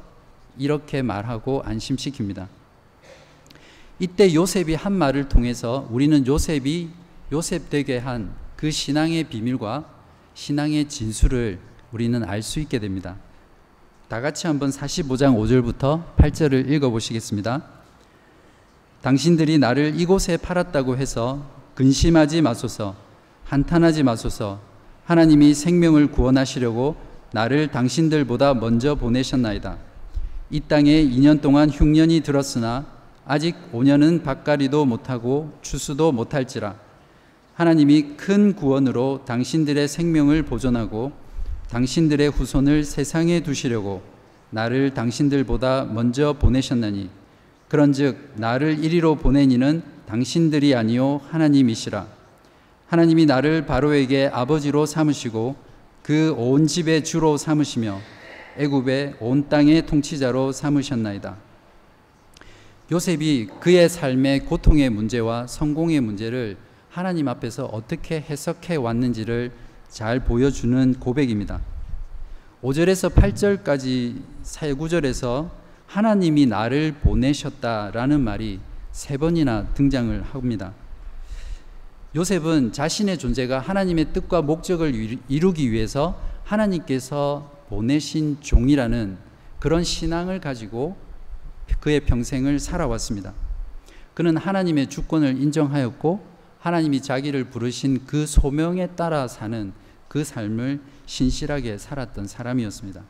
이렇게 0.59 1.01
말하고 1.01 1.63
안심시킵니다. 1.65 2.49
이때 4.01 4.35
요셉이 4.35 4.75
한 4.75 4.93
말을 4.93 5.29
통해서 5.29 5.87
우리는 5.93 6.27
요셉이 6.27 6.91
요셉 7.31 7.71
되게 7.71 7.99
한 7.99 8.43
그 8.63 8.71
신앙의 8.71 9.25
비밀과 9.25 9.85
신앙의 10.35 10.89
진수를 10.89 11.59
우리는 11.91 12.23
알 12.23 12.43
수 12.43 12.61
있게 12.61 12.79
됩니다. 12.79 13.17
다 14.07 14.21
같이 14.21 14.47
한번 14.47 14.71
45장 14.71 15.35
5절부터 15.35 16.15
8절을 16.17 16.71
읽어 16.71 16.91
보시겠습니다. 16.91 17.61
당신들이 19.01 19.59
나를 19.59 19.99
이곳에 19.99 20.37
팔았다고 20.37 20.97
해서 20.97 21.45
근심하지 21.75 22.41
마소서, 22.41 22.95
한탄하지 23.47 24.05
마소서, 24.05 24.61
하나님이 25.05 25.55
생명을 25.55 26.11
구원하시려고 26.11 26.97
나를 27.33 27.69
당신들보다 27.69 28.55
먼저 28.55 28.95
보내셨나이다. 28.95 29.77
이 30.51 30.61
땅에 30.61 31.03
2년 31.03 31.41
동안 31.41 31.71
흉년이 31.71 32.21
들었으나 32.21 32.87
아직 33.27 33.57
5년은 33.73 34.23
밭가리도 34.23 34.85
못하고 34.85 35.53
추수도 35.63 36.13
못할지라. 36.13 36.77
하나님이 37.55 38.17
큰 38.17 38.55
구원으로 38.55 39.23
당신들의 39.27 39.87
생명을 39.89 40.43
보존하고 40.43 41.13
당신들의 41.71 42.31
후손을 42.31 42.85
세상에 42.85 43.41
두시려고 43.41 44.03
나를 44.51 44.93
당신들보다 44.95 45.87
먼저 45.87 46.35
보내셨나니 46.35 47.09
그런즉 47.69 48.33
나를 48.37 48.85
이리로 48.85 49.17
보낸 49.17 49.51
이는 49.51 49.83
당신들이 50.07 50.75
아니요 50.75 51.23
하나님이시라 51.31 52.07
하나님이 52.93 53.25
나를 53.25 53.65
바로에게 53.65 54.29
아버지로 54.35 54.85
삼으시고 54.85 55.57
그 56.03 56.35
온 56.37 56.67
집의 56.67 57.05
주로 57.05 57.39
삼으시며 57.39 57.99
애굽의 58.59 59.15
온 59.19 59.49
땅의 59.49 59.87
통치자로 59.87 60.53
삼으셨나이다 60.53 61.39
요셉이 62.91 63.49
그의 63.61 63.89
삶의 63.89 64.41
고통의 64.41 64.91
문제와 64.91 65.47
성공의 65.47 66.03
문제를 66.03 66.59
하나님 66.91 67.29
앞에서 67.29 67.65
어떻게 67.65 68.21
해석해 68.21 68.77
왔는지를 68.77 69.53
잘 69.89 70.21
보여주는 70.21 70.93
고백입니다. 71.01 71.63
5절에서 72.63 73.15
8절까지 73.15 74.21
사 74.43 74.75
구절에서 74.75 75.51
하나님이 75.87 76.45
나를 76.45 76.97
보내셨다라는 77.01 78.21
말이 78.21 78.61
세 78.91 79.17
번이나 79.17 79.69
등장을 79.73 80.23
합니다. 80.25 80.75
요셉은 82.15 82.73
자신의 82.73 83.17
존재가 83.17 83.59
하나님의 83.59 84.13
뜻과 84.13 84.43
목적을 84.43 85.19
이루기 85.29 85.73
위해서 85.73 86.21
하나님께서 86.45 87.51
보내신 87.69 88.39
종이라는 88.41 89.17
그런 89.59 89.83
신앙을 89.83 90.41
가지고 90.41 90.97
그의 91.81 92.01
평생을 92.01 92.59
살아왔습니다. 92.59 93.33
그는 94.13 94.37
하나님의 94.37 94.89
주권을 94.89 95.41
인정하였고 95.41 96.23
하나님이 96.59 97.01
자기를 97.01 97.45
부르신 97.45 98.05
그 98.07 98.27
소명에 98.27 98.89
따라 98.89 99.27
사는 99.27 99.73
그 100.09 100.23
삶을 100.23 100.81
신실하게 101.07 101.79
살았던 101.79 102.27
사람이었습니다. 102.27 103.03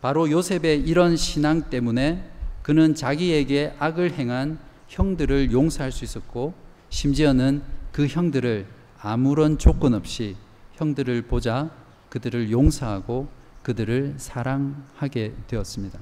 바로 0.00 0.30
요셉의 0.30 0.82
이런 0.82 1.16
신앙 1.16 1.62
때문에 1.62 2.30
그는 2.62 2.94
자기에게 2.94 3.74
악을 3.80 4.12
행한 4.12 4.58
형들을 4.86 5.50
용서할 5.50 5.90
수 5.90 6.04
있었고 6.04 6.54
심지어는 6.90 7.62
그 7.96 8.06
형들을 8.06 8.66
아무런 9.00 9.56
조건 9.56 9.94
없이 9.94 10.36
형들을 10.74 11.22
보자 11.22 11.70
그들을 12.10 12.50
용서하고 12.50 13.26
그들을 13.62 14.16
사랑하게 14.18 15.32
되었습니다. 15.46 15.98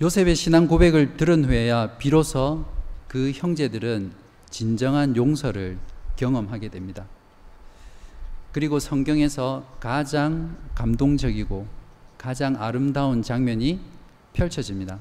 요셉의 0.00 0.34
신앙 0.34 0.66
고백을 0.66 1.18
들은 1.18 1.44
후에야 1.44 1.98
비로소 1.98 2.64
그 3.06 3.32
형제들은 3.32 4.12
진정한 4.48 5.14
용서를 5.14 5.76
경험하게 6.16 6.70
됩니다. 6.70 7.04
그리고 8.50 8.78
성경에서 8.78 9.76
가장 9.78 10.56
감동적이고 10.74 11.66
가장 12.16 12.56
아름다운 12.58 13.20
장면이 13.20 13.78
펼쳐집니다. 14.32 15.00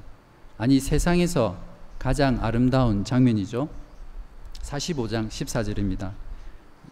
아니, 0.57 0.81
세상에서 0.81 1.57
가장 1.97 2.43
아름다운 2.43 3.05
장면이죠. 3.05 3.79
45장 4.63 5.29
14절입니다. 5.29 6.11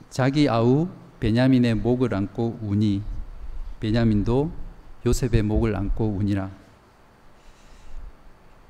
자기 0.09 0.49
아우 0.49 0.87
베냐민의 1.19 1.75
목을 1.75 2.13
안고 2.13 2.59
우니 2.61 3.01
베냐민도 3.79 4.51
요셉의 5.05 5.43
목을 5.43 5.75
안고 5.75 6.07
우니라. 6.07 6.49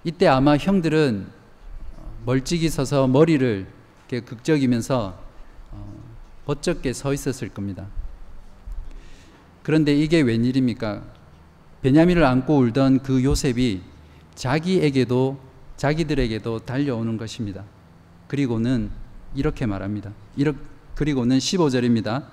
이때 0.04 0.28
아마 0.28 0.58
형들은 0.58 1.28
멀찍이 2.26 2.70
서서 2.70 3.08
머리를 3.08 3.68
극적이면서 4.08 5.18
어떻게 6.46 6.94
서 6.94 7.14
있었을 7.14 7.50
겁니다. 7.50 7.88
그런데 9.64 9.94
이게 9.94 10.22
웬일입니까? 10.22 11.04
베냐민을 11.82 12.24
안고 12.24 12.58
울던 12.58 13.04
그 13.04 13.24
요셉이 13.24 13.82
자기에게도 14.36 15.40
자기들에게도 15.78 16.60
달려오는 16.60 17.18
것입니다. 17.18 17.64
그리고는 18.30 18.92
이렇게 19.36 19.66
말합니다. 19.66 20.12
그리고는 20.96 21.40
15절입니다. 21.40 22.24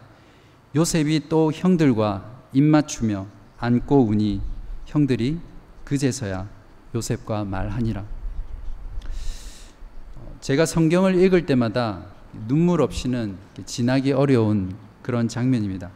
요셉이 0.76 1.28
또 1.28 1.50
형들과 1.52 2.42
입맞추며 2.52 3.26
안고 3.58 4.04
우니 4.04 4.42
형들이 4.84 5.38
그제서야 5.84 6.48
요셉과 6.94 7.44
말하니라. 7.44 8.04
제가 10.40 10.66
성경을 10.66 11.14
읽을 11.22 11.46
때마다 11.46 12.04
눈물 12.46 12.82
없이는 12.82 13.36
지나기 13.64 14.12
어려운 14.12 14.76
그런 15.02 15.28
장면입니다. 15.28 15.90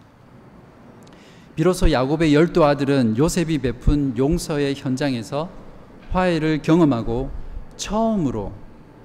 비로소 1.56 1.92
야곱의 1.92 2.34
열두 2.34 2.64
아들은 2.64 3.18
요셉이 3.18 3.58
베푼 3.58 4.16
용서의 4.16 4.74
현장에서 4.76 5.50
화해를 6.10 6.62
경험하고 6.62 7.30
처음으로 7.76 8.52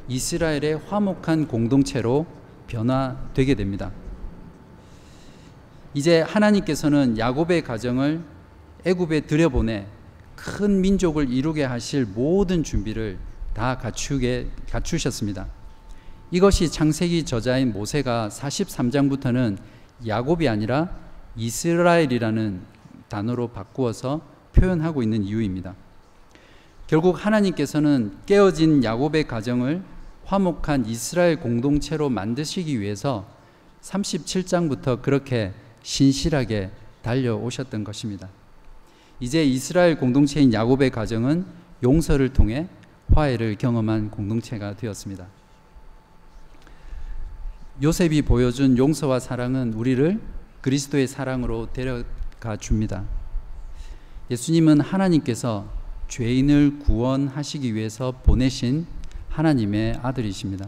이스라엘의 0.07 0.79
화목한 0.87 1.47
공동체로 1.47 2.25
변화되게 2.67 3.55
됩니다. 3.55 3.91
이제 5.93 6.21
하나님께서는 6.21 7.17
야곱의 7.17 7.63
가정을 7.63 8.21
애굽에 8.85 9.21
들여보내 9.21 9.87
큰 10.35 10.81
민족을 10.81 11.31
이루게 11.31 11.63
하실 11.63 12.05
모든 12.05 12.63
준비를 12.63 13.17
다 13.53 13.77
갖추게 13.77 14.49
갖추셨습니다. 14.69 15.47
이것이 16.31 16.69
창세기 16.69 17.23
저자인 17.23 17.71
모세가 17.71 18.29
43장부터는 18.29 19.57
야곱이 20.05 20.49
아니라 20.49 20.89
이스라엘이라는 21.37 22.61
단어로 23.07 23.49
바꾸어서 23.49 24.21
표현하고 24.53 25.01
있는 25.01 25.23
이유입니다. 25.23 25.75
결국 26.87 27.25
하나님께서는 27.25 28.17
깨어진 28.25 28.83
야곱의 28.83 29.27
가정을 29.27 29.81
화목한 30.25 30.85
이스라엘 30.88 31.39
공동체로 31.39 32.09
만드시기 32.09 32.79
위해서 32.79 33.25
37장부터 33.81 35.01
그렇게 35.01 35.53
신실하게 35.83 36.71
달려오셨던 37.03 37.83
것입니다. 37.83 38.27
이제 39.19 39.43
이스라엘 39.43 39.97
공동체인 39.97 40.51
야곱의 40.51 40.89
가정은 40.89 41.45
용서를 41.83 42.33
통해 42.33 42.67
화해를 43.13 43.57
경험한 43.57 44.09
공동체가 44.09 44.75
되었습니다. 44.75 45.27
요셉이 47.83 48.23
보여준 48.23 48.77
용서와 48.77 49.19
사랑은 49.19 49.73
우리를 49.73 50.19
그리스도의 50.61 51.07
사랑으로 51.07 51.71
데려가 51.71 52.57
줍니다. 52.57 53.03
예수님은 54.31 54.81
하나님께서 54.81 55.67
죄인을 56.07 56.79
구원하시기 56.79 57.75
위해서 57.75 58.13
보내신 58.23 58.88
하나님의 59.35 59.99
아들이십니다. 60.01 60.67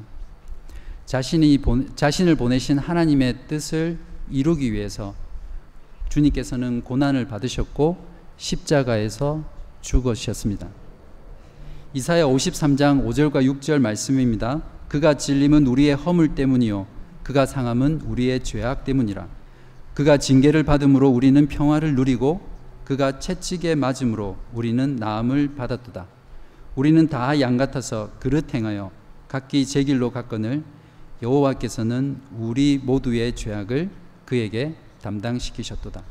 자신이 1.05 1.57
본, 1.59 1.89
자신을 1.95 2.35
보내신 2.35 2.77
하나님의 2.77 3.47
뜻을 3.47 3.97
이루기 4.29 4.73
위해서 4.73 5.15
주님께서는 6.09 6.83
고난을 6.83 7.27
받으셨고 7.27 7.97
십자가에서 8.35 9.43
죽으셨습니다. 9.81 10.67
이사야 11.93 12.25
53장 12.25 13.07
5절과 13.07 13.59
6절 13.59 13.79
말씀입니다. 13.79 14.61
그가 14.89 15.13
질림은 15.13 15.65
우리의 15.65 15.95
허물 15.95 16.35
때문이요 16.35 16.87
그가 17.23 17.45
상함은 17.45 18.01
우리의 18.01 18.43
죄악 18.43 18.83
때문이라. 18.83 19.27
그가 19.93 20.17
징계를 20.17 20.63
받음으로 20.63 21.09
우리는 21.09 21.47
평화를 21.47 21.95
누리고 21.95 22.41
그가 22.83 23.19
채찍에 23.19 23.75
맞음으로 23.75 24.37
우리는 24.53 24.95
나음을 24.97 25.55
받았도다. 25.55 26.16
우리는 26.77 27.07
다 27.07 27.41
양 27.41 27.57
같아서 27.57 28.11
그릇 28.19 28.53
행하여 28.53 28.91
각기 29.27 29.65
제 29.65 29.83
길로 29.83 30.11
갔거늘 30.11 30.63
여호와께서는 31.23 32.21
우리 32.37 32.77
모두의 32.77 33.35
죄악을 33.35 33.89
그에게 34.25 34.75
담당시키셨도다. 35.01 36.03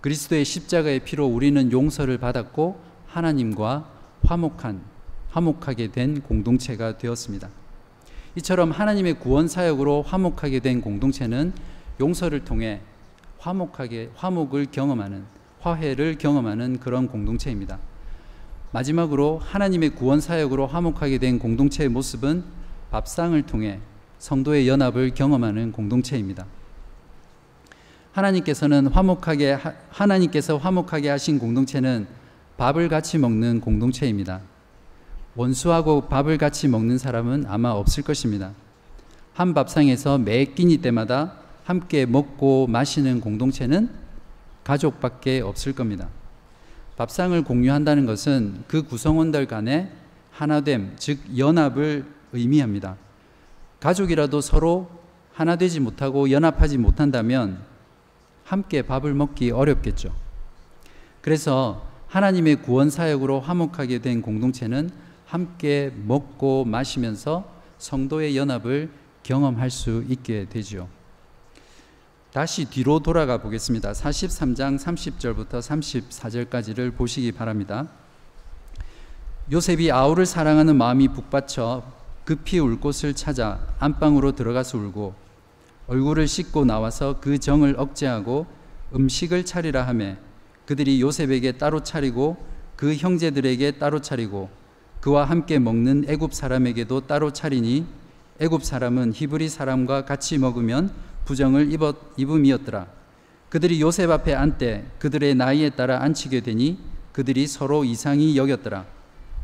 그리스도의 0.00 0.46
십자가의 0.46 1.00
피로 1.00 1.26
우리는 1.26 1.70
용서를 1.70 2.16
받았고 2.16 2.80
하나님과 3.08 3.90
화목한 4.24 4.80
화목하게 5.32 5.88
된 5.88 6.22
공동체가 6.22 6.96
되었습니다. 6.96 7.50
이처럼 8.36 8.70
하나님의 8.70 9.18
구원 9.20 9.48
사역으로 9.48 10.00
화목하게 10.00 10.60
된 10.60 10.80
공동체는 10.80 11.52
용서를 12.00 12.46
통해 12.46 12.80
화목하게 13.36 14.12
화목을 14.14 14.68
경험하는 14.72 15.24
화해를 15.60 16.16
경험하는 16.16 16.80
그런 16.80 17.06
공동체입니다. 17.06 17.91
마지막으로 18.72 19.38
하나님의 19.38 19.90
구원 19.90 20.20
사역으로 20.20 20.66
화목하게 20.66 21.18
된 21.18 21.38
공동체의 21.38 21.88
모습은 21.90 22.42
밥상을 22.90 23.40
통해 23.42 23.80
성도의 24.18 24.68
연합을 24.68 25.14
경험하는 25.14 25.72
공동체입니다. 25.72 26.46
하나님께서는 28.12 28.88
화목하게 28.88 29.58
하나님께서 29.90 30.56
화목하게 30.58 31.08
하신 31.08 31.38
공동체는 31.38 32.06
밥을 32.56 32.88
같이 32.88 33.18
먹는 33.18 33.60
공동체입니다. 33.60 34.40
원수하고 35.34 36.08
밥을 36.08 36.36
같이 36.36 36.68
먹는 36.68 36.98
사람은 36.98 37.46
아마 37.48 37.70
없을 37.70 38.02
것입니다. 38.02 38.52
한 39.32 39.54
밥상에서 39.54 40.18
매 40.18 40.44
끼니 40.44 40.78
때마다 40.78 41.34
함께 41.64 42.04
먹고 42.04 42.66
마시는 42.66 43.20
공동체는 43.20 43.90
가족밖에 44.64 45.40
없을 45.40 45.74
겁니다. 45.74 46.08
밥상을 46.96 47.42
공유한다는 47.44 48.06
것은 48.06 48.64
그 48.68 48.82
구성원들 48.82 49.46
간의 49.46 49.90
하나됨, 50.30 50.94
즉 50.96 51.20
연합을 51.36 52.04
의미합니다. 52.32 52.96
가족이라도 53.80 54.40
서로 54.40 54.90
하나 55.32 55.56
되지 55.56 55.80
못하고 55.80 56.30
연합하지 56.30 56.78
못한다면 56.78 57.58
함께 58.44 58.82
밥을 58.82 59.14
먹기 59.14 59.50
어렵겠죠. 59.50 60.12
그래서 61.20 61.86
하나님의 62.08 62.56
구원 62.62 62.90
사역으로 62.90 63.40
화목하게 63.40 64.00
된 64.00 64.20
공동체는 64.20 64.90
함께 65.24 65.90
먹고 66.04 66.66
마시면서 66.66 67.50
성도의 67.78 68.36
연합을 68.36 68.90
경험할 69.22 69.70
수 69.70 70.04
있게 70.08 70.46
되죠. 70.50 70.88
다시 72.32 72.64
뒤로 72.64 72.98
돌아가 72.98 73.36
보겠습니다. 73.36 73.92
43장 73.92 74.78
30절부터 74.78 75.60
34절까지를 76.48 76.96
보시기 76.96 77.30
바랍니다. 77.30 77.88
요셉이 79.52 79.92
아우를 79.92 80.24
사랑하는 80.24 80.76
마음이 80.76 81.08
북받쳐 81.08 81.82
급히 82.24 82.58
울 82.58 82.80
곳을 82.80 83.12
찾아 83.12 83.60
안방으로 83.78 84.32
들어가서 84.32 84.78
울고 84.78 85.14
얼굴을 85.88 86.26
씻고 86.26 86.64
나와서 86.64 87.16
그 87.20 87.36
정을 87.36 87.74
억제하고 87.76 88.46
음식을 88.94 89.44
차리라 89.44 89.86
하매 89.86 90.16
그들이 90.64 91.02
요셉에게 91.02 91.58
따로 91.58 91.82
차리고 91.82 92.38
그 92.76 92.94
형제들에게 92.94 93.72
따로 93.72 94.00
차리고 94.00 94.48
그와 95.02 95.26
함께 95.26 95.58
먹는 95.58 96.06
애굽 96.08 96.32
사람에게도 96.32 97.06
따로 97.06 97.30
차리니 97.30 97.84
애굽 98.40 98.64
사람은 98.64 99.12
히브리 99.12 99.50
사람과 99.50 100.06
같이 100.06 100.38
먹으면 100.38 101.11
부정을 101.24 101.72
입었, 101.72 101.96
입음이었더라. 102.16 102.86
그들이 103.48 103.80
요셉 103.80 104.10
앞에 104.10 104.34
앉되 104.34 104.86
그들의 104.98 105.34
나이에 105.34 105.70
따라 105.70 106.02
앉히게 106.02 106.40
되니 106.40 106.78
그들이 107.12 107.46
서로 107.46 107.84
이상히 107.84 108.36
여겼더라. 108.36 108.86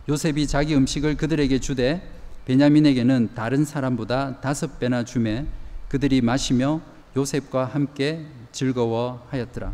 요셉이 0.09 0.47
자기 0.47 0.75
음식을 0.75 1.17
그들에게 1.17 1.59
주되 1.59 2.09
베냐민에게는 2.47 3.31
다른 3.35 3.65
사람보다 3.65 4.41
다섯 4.41 4.79
배나 4.79 5.05
주매 5.05 5.45
그들이 5.89 6.23
마시며 6.23 6.81
요셉과 7.17 7.67
함께 7.67 8.25
즐거워하였더라. 8.53 9.73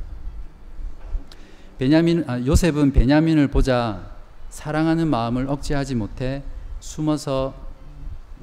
베냐민 1.78 2.24
아, 2.26 2.40
요셉은 2.40 2.92
베냐민을 2.92 3.48
보자 3.48 4.10
사랑하는 4.50 5.08
마음을 5.08 5.48
억제하지 5.48 5.94
못해 5.94 6.42
숨어서 6.80 7.54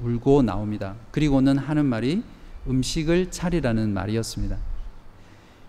울고 0.02 0.42
나옵니다. 0.42 0.94
그리고는 1.10 1.58
하는 1.58 1.86
말이 1.86 2.22
음식을 2.68 3.30
차리라는 3.30 3.92
말이었습니다. 3.92 4.56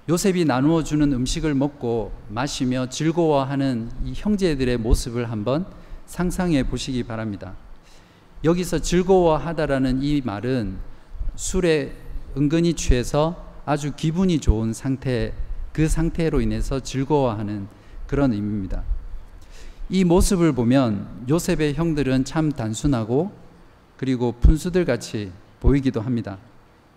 요셉이 0.09 0.45
나누어 0.45 0.83
주는 0.83 1.13
음식을 1.13 1.53
먹고 1.55 2.11
마시며 2.29 2.89
즐거워하는 2.89 3.89
이 4.03 4.13
형제들의 4.13 4.77
모습을 4.77 5.31
한번 5.31 5.65
상상해 6.05 6.63
보시기 6.63 7.03
바랍니다. 7.03 7.53
여기서 8.43 8.79
즐거워하다라는 8.79 10.03
이 10.03 10.21
말은 10.23 10.77
술에 11.35 11.95
은근히 12.35 12.73
취해서 12.73 13.53
아주 13.65 13.93
기분이 13.95 14.39
좋은 14.39 14.73
상태, 14.73 15.33
그 15.71 15.87
상태로 15.87 16.41
인해서 16.41 16.81
즐거워하는 16.81 17.67
그런 18.05 18.33
의미입니다. 18.33 18.83
이 19.89 20.03
모습을 20.03 20.51
보면 20.51 21.25
요셉의 21.29 21.75
형들은 21.75 22.25
참 22.25 22.51
단순하고 22.51 23.31
그리고 23.95 24.33
푼수들 24.33 24.83
같이 24.83 25.31
보이기도 25.61 26.01
합니다. 26.01 26.37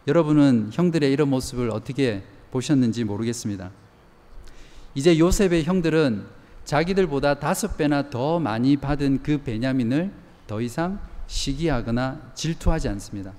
여러분은 0.07 0.71
형들의 0.73 1.11
이런 1.11 1.29
모습을 1.31 1.71
어떻게 1.71 2.23
보셨는지 2.53 3.03
모르겠습니다. 3.03 3.71
이제 4.95 5.19
요셉의 5.19 5.65
형들은 5.65 6.25
자기들보다 6.65 7.41
다섯 7.41 7.77
배나 7.77 8.09
더 8.09 8.39
많이 8.39 8.77
받은 8.77 9.23
그 9.25 9.43
베냐민을 9.43 10.13
더 10.47 10.61
이상 10.61 11.01
시기하거나 11.27 12.33
질투하지 12.35 12.89
않습니다. 12.89 13.33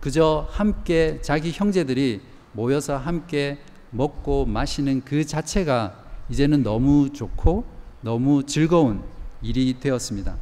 그저 0.00 0.48
함께 0.50 1.18
자기 1.20 1.52
형제들이 1.52 2.22
모여서 2.52 2.96
함께 2.96 3.58
먹고 3.90 4.46
마시는 4.46 5.02
그 5.04 5.26
자체가 5.26 6.04
이제는 6.30 6.62
너무 6.62 7.12
좋고 7.12 7.64
너무 8.00 8.44
즐거운 8.44 9.02
일이 9.42 9.78
되었습니다. 9.78 10.36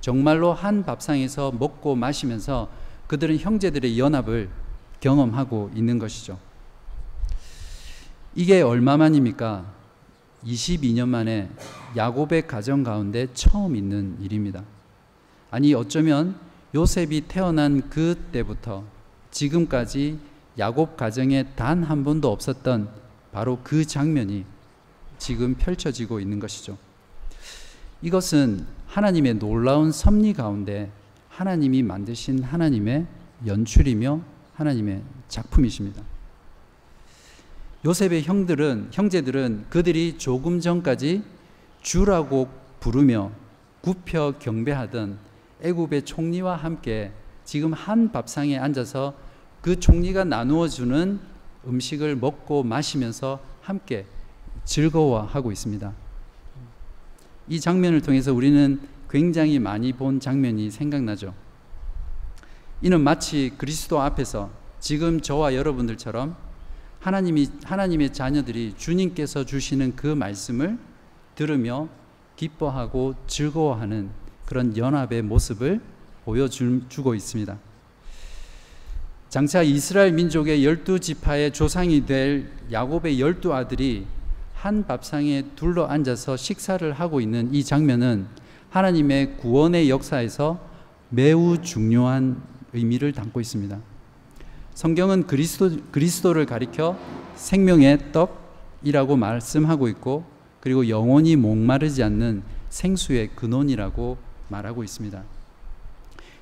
정말로 0.00 0.52
한 0.54 0.84
밥상에서 0.84 1.52
먹고 1.52 1.94
마시면서 1.94 2.70
그들은 3.06 3.38
형제들의 3.38 3.98
연합을 3.98 4.61
경험하고 5.02 5.70
있는 5.74 5.98
것이죠. 5.98 6.38
이게 8.34 8.62
얼마만입니까? 8.62 9.66
22년 10.46 11.08
만에 11.08 11.50
야곱의 11.96 12.46
가정 12.46 12.82
가운데 12.82 13.26
처음 13.34 13.76
있는 13.76 14.16
일입니다. 14.20 14.64
아니 15.50 15.74
어쩌면 15.74 16.34
요셉이 16.74 17.22
태어난 17.28 17.90
그때부터 17.90 18.84
지금까지 19.30 20.18
야곱 20.58 20.96
가정에 20.96 21.44
단 21.54 21.84
한 21.84 22.04
번도 22.04 22.30
없었던 22.30 22.88
바로 23.32 23.58
그 23.62 23.84
장면이 23.84 24.44
지금 25.18 25.54
펼쳐지고 25.54 26.20
있는 26.20 26.38
것이죠. 26.38 26.78
이것은 28.02 28.66
하나님의 28.86 29.34
놀라운 29.34 29.92
섭리 29.92 30.32
가운데 30.32 30.90
하나님이 31.28 31.82
만드신 31.82 32.42
하나님의 32.42 33.06
연출이며 33.46 34.31
하나님의 34.54 35.02
작품이십니다. 35.28 36.02
요셉의 37.84 38.22
형들은 38.22 38.90
형제들은 38.92 39.66
그들이 39.68 40.16
조금 40.18 40.60
전까지 40.60 41.22
주라고 41.80 42.48
부르며 42.78 43.32
굽혀 43.80 44.34
경배하던 44.38 45.18
애굽의 45.62 46.04
총리와 46.04 46.56
함께 46.56 47.12
지금 47.44 47.72
한 47.72 48.12
밥상에 48.12 48.56
앉아서 48.56 49.14
그 49.60 49.78
총리가 49.78 50.24
나누어 50.24 50.68
주는 50.68 51.20
음식을 51.66 52.16
먹고 52.16 52.62
마시면서 52.62 53.40
함께 53.60 54.06
즐거워하고 54.64 55.50
있습니다. 55.50 55.92
이 57.48 57.60
장면을 57.60 58.00
통해서 58.00 58.32
우리는 58.32 58.80
굉장히 59.10 59.58
많이 59.58 59.92
본 59.92 60.20
장면이 60.20 60.70
생각나죠. 60.70 61.34
이는 62.84 63.00
마치 63.00 63.52
그리스도 63.56 64.00
앞에서 64.00 64.50
지금 64.80 65.20
저와 65.20 65.54
여러분들처럼 65.54 66.34
하나님이 66.98 67.48
하나님의 67.62 68.12
자녀들이 68.12 68.74
주님께서 68.76 69.44
주시는 69.44 69.94
그 69.94 70.08
말씀을 70.08 70.78
들으며 71.36 71.88
기뻐하고 72.34 73.14
즐거워하는 73.28 74.10
그런 74.46 74.76
연합의 74.76 75.22
모습을 75.22 75.80
보여주고 76.24 77.14
있습니다. 77.14 77.56
장차 79.28 79.62
이스라엘 79.62 80.12
민족의 80.12 80.64
열두 80.64 80.98
지파의 80.98 81.52
조상이 81.52 82.04
될 82.04 82.50
야곱의 82.72 83.20
열두 83.20 83.54
아들이 83.54 84.06
한 84.54 84.84
밥상에 84.86 85.44
둘러 85.54 85.86
앉아서 85.86 86.36
식사를 86.36 86.92
하고 86.92 87.20
있는 87.20 87.54
이 87.54 87.62
장면은 87.62 88.26
하나님의 88.70 89.36
구원의 89.36 89.88
역사에서 89.88 90.60
매우 91.10 91.62
중요한 91.62 92.51
의미를 92.72 93.12
담고 93.12 93.40
있습니다. 93.40 93.78
성경은 94.74 95.26
그리스도, 95.26 95.70
그리스도를 95.90 96.46
가리켜 96.46 96.98
생명의 97.36 98.12
떡이라고 98.12 99.16
말씀하고 99.16 99.88
있고 99.88 100.24
그리고 100.60 100.88
영원히 100.88 101.36
목마르지 101.36 102.02
않는 102.02 102.42
생수의 102.70 103.30
근원이라고 103.34 104.16
말하고 104.48 104.84
있습니다. 104.84 105.22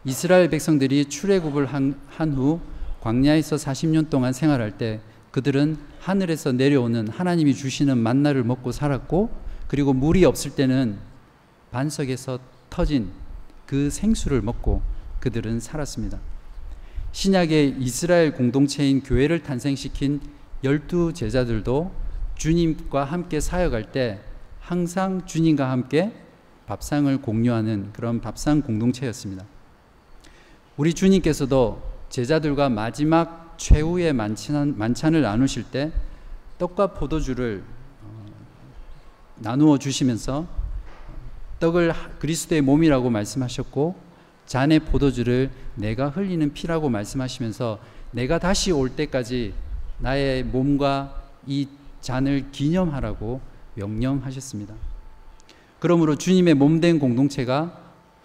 이스라엘 0.05 0.49
백성들이 0.49 1.07
출애굽을 1.07 1.66
한 1.66 2.33
후 2.33 2.61
광야에서 3.01 3.57
40년 3.57 4.11
동안 4.11 4.33
생활할 4.33 4.77
때 4.79 5.01
그들은 5.31 5.79
하늘에서 6.01 6.53
내려오는 6.53 7.09
하나님이 7.09 7.55
주시는 7.55 7.99
만나를 7.99 8.45
먹고 8.45 8.73
살았고 8.73 9.31
그리고 9.69 9.93
물이 9.93 10.25
없을 10.25 10.53
때는 10.53 10.99
반석에서 11.71 12.38
터진 12.69 13.11
그 13.66 13.90
생수를 13.90 14.43
먹고 14.43 14.83
그들은 15.21 15.61
살았습니다. 15.61 16.19
신약의 17.13 17.77
이스라엘 17.79 18.33
공동체인 18.33 19.03
교회를 19.03 19.43
탄생시킨 19.43 20.21
열두 20.63 21.13
제자들도 21.13 21.93
주님과 22.37 23.05
함께 23.05 23.41
사역할 23.41 23.93
때 23.93 24.21
항상 24.61 25.27
주님과 25.27 25.71
함께 25.71 26.13
밥상을 26.67 27.21
공유하는 27.21 27.93
그런 27.93 28.21
밥상 28.21 28.63
공동체였습니다. 28.63 29.45
우리 30.77 30.95
주님께서도 30.95 31.83
제자들과 32.09 32.69
마지막 32.69 33.55
최후의 33.59 34.13
만찬, 34.13 34.79
만찬을 34.79 35.23
나누실 35.23 35.65
때 35.65 35.93
떡과 36.59 36.95
포도주를 36.95 37.63
어, 38.03 38.25
나누어 39.37 39.79
주시면서 39.79 40.47
떡을 41.59 41.93
그리스도의 42.21 42.63
몸이라고 42.63 43.11
말씀하셨고 43.11 44.10
잔의 44.51 44.81
포도주를 44.81 45.49
내가 45.77 46.09
흘리는 46.09 46.53
피라고 46.53 46.89
말씀하시면서 46.89 47.79
내가 48.11 48.41
다시 48.41 48.73
올 48.73 48.91
때까지 48.91 49.55
나의 50.01 50.43
몸과 50.43 51.23
이 51.47 51.69
잔을 52.01 52.51
기념하라고 52.51 53.41
명령하셨습니다. 53.75 54.75
그러므로 55.79 56.17
주님의 56.17 56.55
몸된 56.55 56.99
공동체가 56.99 57.81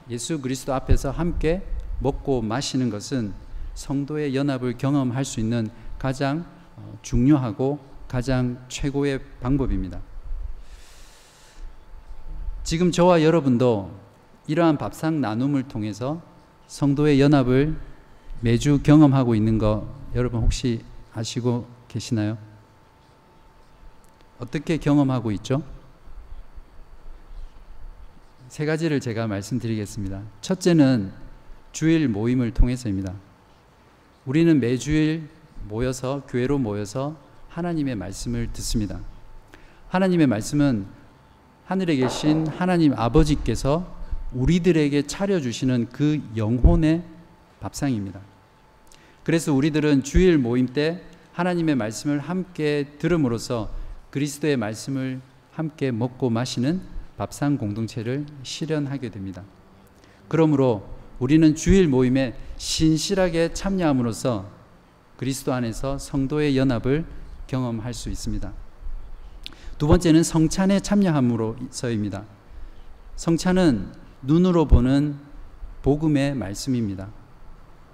예수 0.10 0.42
그리스도 0.42 0.74
앞에서 0.74 1.12
함께 1.12 1.62
먹고 2.00 2.42
마시는 2.42 2.90
것은 2.90 3.32
성도의 3.76 4.36
연합을 4.36 4.80
경험할 4.80 5.26
수 5.26 5.40
있는 5.40 5.70
가장 6.00 6.44
어, 6.76 6.98
중요하고 7.04 7.78
가장 8.08 8.66
최고의 8.68 9.20
방법입니다. 9.42 10.00
지금 12.64 12.92
저와 12.92 13.22
여러분도 13.22 14.05
이러한 14.48 14.78
밥상 14.78 15.22
나눔을 15.22 15.64
통해서 15.64 16.22
성도의 16.68 17.20
연합을 17.20 17.76
매주 18.42 18.82
경험하고 18.84 19.36
있는 19.36 19.58
거 19.58 19.88
여러분 20.14 20.42
혹시 20.42 20.82
아시고 21.14 21.68
계시나요? 21.88 22.38
어떻게 24.40 24.78
경험하고 24.78 25.32
있죠? 25.34 25.64
세 28.50 28.66
가지를 28.66 29.00
제가 29.00 29.28
말씀드리겠습니다. 29.28 30.22
첫째는 30.42 31.12
주일 31.72 32.08
모임을 32.08 32.52
통해서입니다. 32.54 33.14
우리는 34.26 34.60
매주일 34.60 35.30
모여서 35.68 36.24
교회로 36.28 36.58
모여서 36.58 37.18
하나님의 37.50 37.96
말씀을 37.96 38.52
듣습니다. 38.54 39.00
하나님의 39.90 40.28
말씀은 40.28 40.86
하늘에 41.66 41.96
계신 41.96 42.48
하나님 42.48 42.94
아버지께서 42.94 43.95
우리들에게 44.34 45.04
차려주시는 45.04 45.90
그 45.92 46.22
영혼의 46.36 47.04
밥상입니다. 47.60 48.20
그래서 49.24 49.54
우리들은 49.54 50.04
주일 50.04 50.38
모임 50.38 50.68
때 50.68 51.02
하나님의 51.34 51.76
말씀을 51.76 52.20
함께 52.20 52.92
들음으로써 53.00 53.70
그리스도의 54.12 54.58
말씀을 54.58 55.20
함께 55.52 55.92
먹고 55.92 56.30
마시는 56.30 56.82
밥상 57.18 57.58
공동체를 57.58 58.26
실현하게 58.44 59.10
됩니다. 59.10 59.44
그러므로 60.28 60.88
우리는 61.20 61.56
주일 61.56 61.88
모임에 61.88 62.36
신실하게 62.58 63.54
참여함으로써 63.54 64.50
그리스도 65.18 65.54
안에서 65.54 65.98
성도의 65.98 66.58
연합을 66.58 67.06
경험할 67.48 67.94
수 67.94 68.10
있습니다. 68.10 68.54
두 69.78 69.88
번째는 69.88 70.24
성찬에 70.24 70.80
참여함으로서입니다. 70.82 72.24
성찬은 73.16 74.05
눈으로 74.26 74.66
보는 74.66 75.16
복음의 75.84 76.36
말씀입니다. 76.36 77.10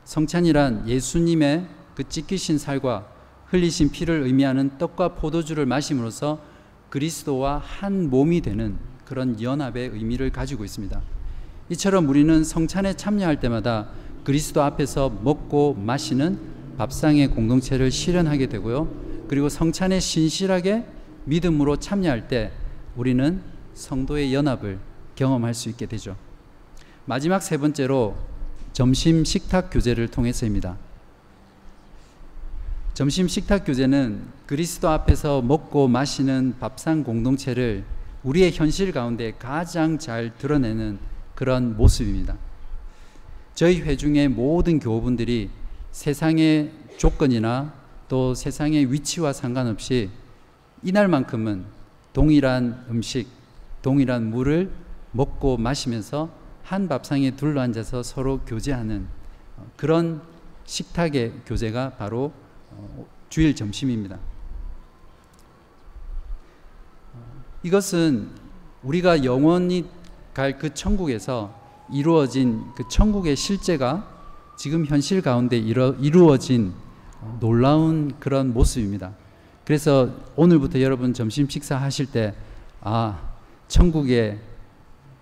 성찬이란 0.06 0.88
예수님의 0.88 1.68
그 1.96 2.08
찢기신 2.08 2.58
살과 2.58 3.08
흘리신 3.48 3.92
피를 3.92 4.24
의미하는 4.24 4.78
떡과 4.78 5.16
포도주를 5.16 5.66
마심으로써 5.66 6.42
그리스도와 6.90 7.58
한 7.58 8.10
몸이 8.10 8.42
되는 8.42 8.78
그런 9.06 9.42
연합의 9.42 9.90
의미를 9.90 10.32
가지고 10.32 10.64
있습니다. 10.64 11.02
이처럼 11.70 12.08
우리는 12.08 12.44
성찬에 12.44 12.94
참여할 12.94 13.40
때마다 13.40 13.90
그리스도 14.24 14.62
앞에서 14.62 15.10
먹고 15.10 15.74
마시는 15.74 16.40
밥상의 16.78 17.28
공동체를 17.28 17.92
실현하게 17.92 18.48
되고요. 18.48 18.88
그리고 19.28 19.50
성찬에 19.50 20.00
신실하게 20.00 20.86
믿음으로 21.26 21.78
참여할 21.78 22.28
때 22.28 22.52
우리는 22.96 23.42
성도의 23.74 24.34
연합을 24.34 24.91
경험할 25.22 25.54
수 25.54 25.70
있게 25.70 25.86
되죠. 25.86 26.16
마지막 27.06 27.44
세 27.44 27.58
번째로 27.58 28.16
점심 28.74 29.24
식탁 29.24 29.70
교제를 29.70 30.08
통해서입니다. 30.08 30.78
점심 32.96 33.28
식탁 33.28 33.64
교제는 33.66 34.24
그리스도 34.48 34.90
앞에서 34.90 35.44
먹고 35.44 35.88
마시는 35.88 36.56
밥상 36.60 37.04
공동체를 37.04 37.84
우리의 38.24 38.52
현실 38.52 38.92
가운데 38.92 39.34
가장 39.38 40.00
잘 40.00 40.36
드러내는 40.40 40.98
그런 41.36 41.78
모습입니다. 41.78 42.36
저희 43.54 43.80
회중의 43.82 44.30
모든 44.30 44.80
교우분들이 44.80 45.52
세상의 45.92 46.72
조건이나 46.98 47.74
또 48.10 48.34
세상의 48.34 48.92
위치와 48.92 49.34
상관없이 49.34 50.10
이날만큼은 50.82 51.66
동일한 52.12 52.86
음식, 52.90 53.28
동일한 53.84 54.32
물을 54.32 54.72
먹고 55.12 55.58
마시면서 55.58 56.30
한 56.64 56.88
밥상에 56.88 57.32
둘러앉아서 57.32 58.04
서로 58.04 58.40
교제하는 58.40 59.08
그런 59.76 60.22
식탁의 60.66 61.34
교제가 61.46 61.92
바로 61.92 62.32
어, 62.72 63.06
주일 63.30 63.56
점심입니다. 63.56 64.18
이것은 67.64 68.30
우리가 68.84 69.24
영원히 69.24 69.86
갈 70.34 70.58
그 70.58 70.74
천국에서 70.74 71.54
이루어진 71.92 72.64
그 72.76 72.88
천국의 72.88 73.36
실제가 73.36 74.08
지금 74.56 74.86
현실 74.86 75.22
가운데 75.22 75.58
이루어진 75.58 76.74
놀라운 77.40 78.14
그런 78.20 78.54
모습입니다. 78.54 79.14
그래서 79.66 80.10
오늘부터 80.36 80.82
여러분 80.82 81.14
점심 81.14 81.50
식사하실 81.50 82.12
때, 82.12 82.34
아, 82.82 83.20
천국의 83.68 84.40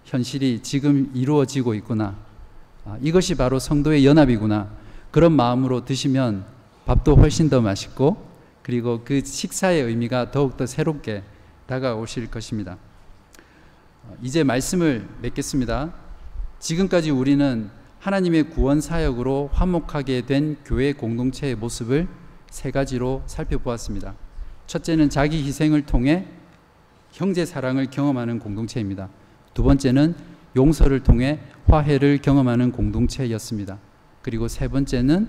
현실이 0.10 0.62
지금 0.64 1.12
이루어지고 1.14 1.76
있구나. 1.76 2.18
아, 2.84 2.98
이것이 3.00 3.36
바로 3.36 3.60
성도의 3.60 4.08
연합이구나. 4.08 4.68
그런 5.12 5.34
마음으로 5.34 5.86
드시면 5.86 6.46
밥도 6.88 7.16
훨씬 7.16 7.48
더 7.48 7.62
맛있고, 7.62 8.18
그리고 8.64 9.02
그 9.06 9.24
식사의 9.24 9.84
의미가 9.84 10.32
더욱더 10.32 10.66
새롭게 10.66 11.22
다가오실 11.68 12.32
것입니다. 12.32 12.78
어, 14.06 14.16
이제 14.24 14.44
말씀을 14.44 15.08
맺겠습니다. 15.22 15.94
지금까지 16.58 17.12
우리는 17.12 17.70
하나님의 18.00 18.50
구원 18.50 18.82
사역으로 18.82 19.52
화목하게 19.54 20.26
된 20.26 20.58
교회 20.66 20.92
공동체의 20.92 21.54
모습을 21.56 22.08
세 22.50 22.72
가지로 22.72 23.22
살펴보았습니다. 23.28 24.16
첫째는 24.66 25.12
자기 25.12 25.44
희생을 25.44 25.86
통해 25.86 26.26
형제 27.12 27.46
사랑을 27.46 27.92
경험하는 27.92 28.40
공동체입니다. 28.40 29.10
두 29.60 29.64
번째는 29.64 30.16
용서를 30.56 31.04
통해 31.04 31.38
화해를 31.68 32.20
경험하는 32.22 32.72
공동체였습니다. 32.72 33.78
그리고 34.22 34.48
세 34.48 34.70
번째는 34.70 35.28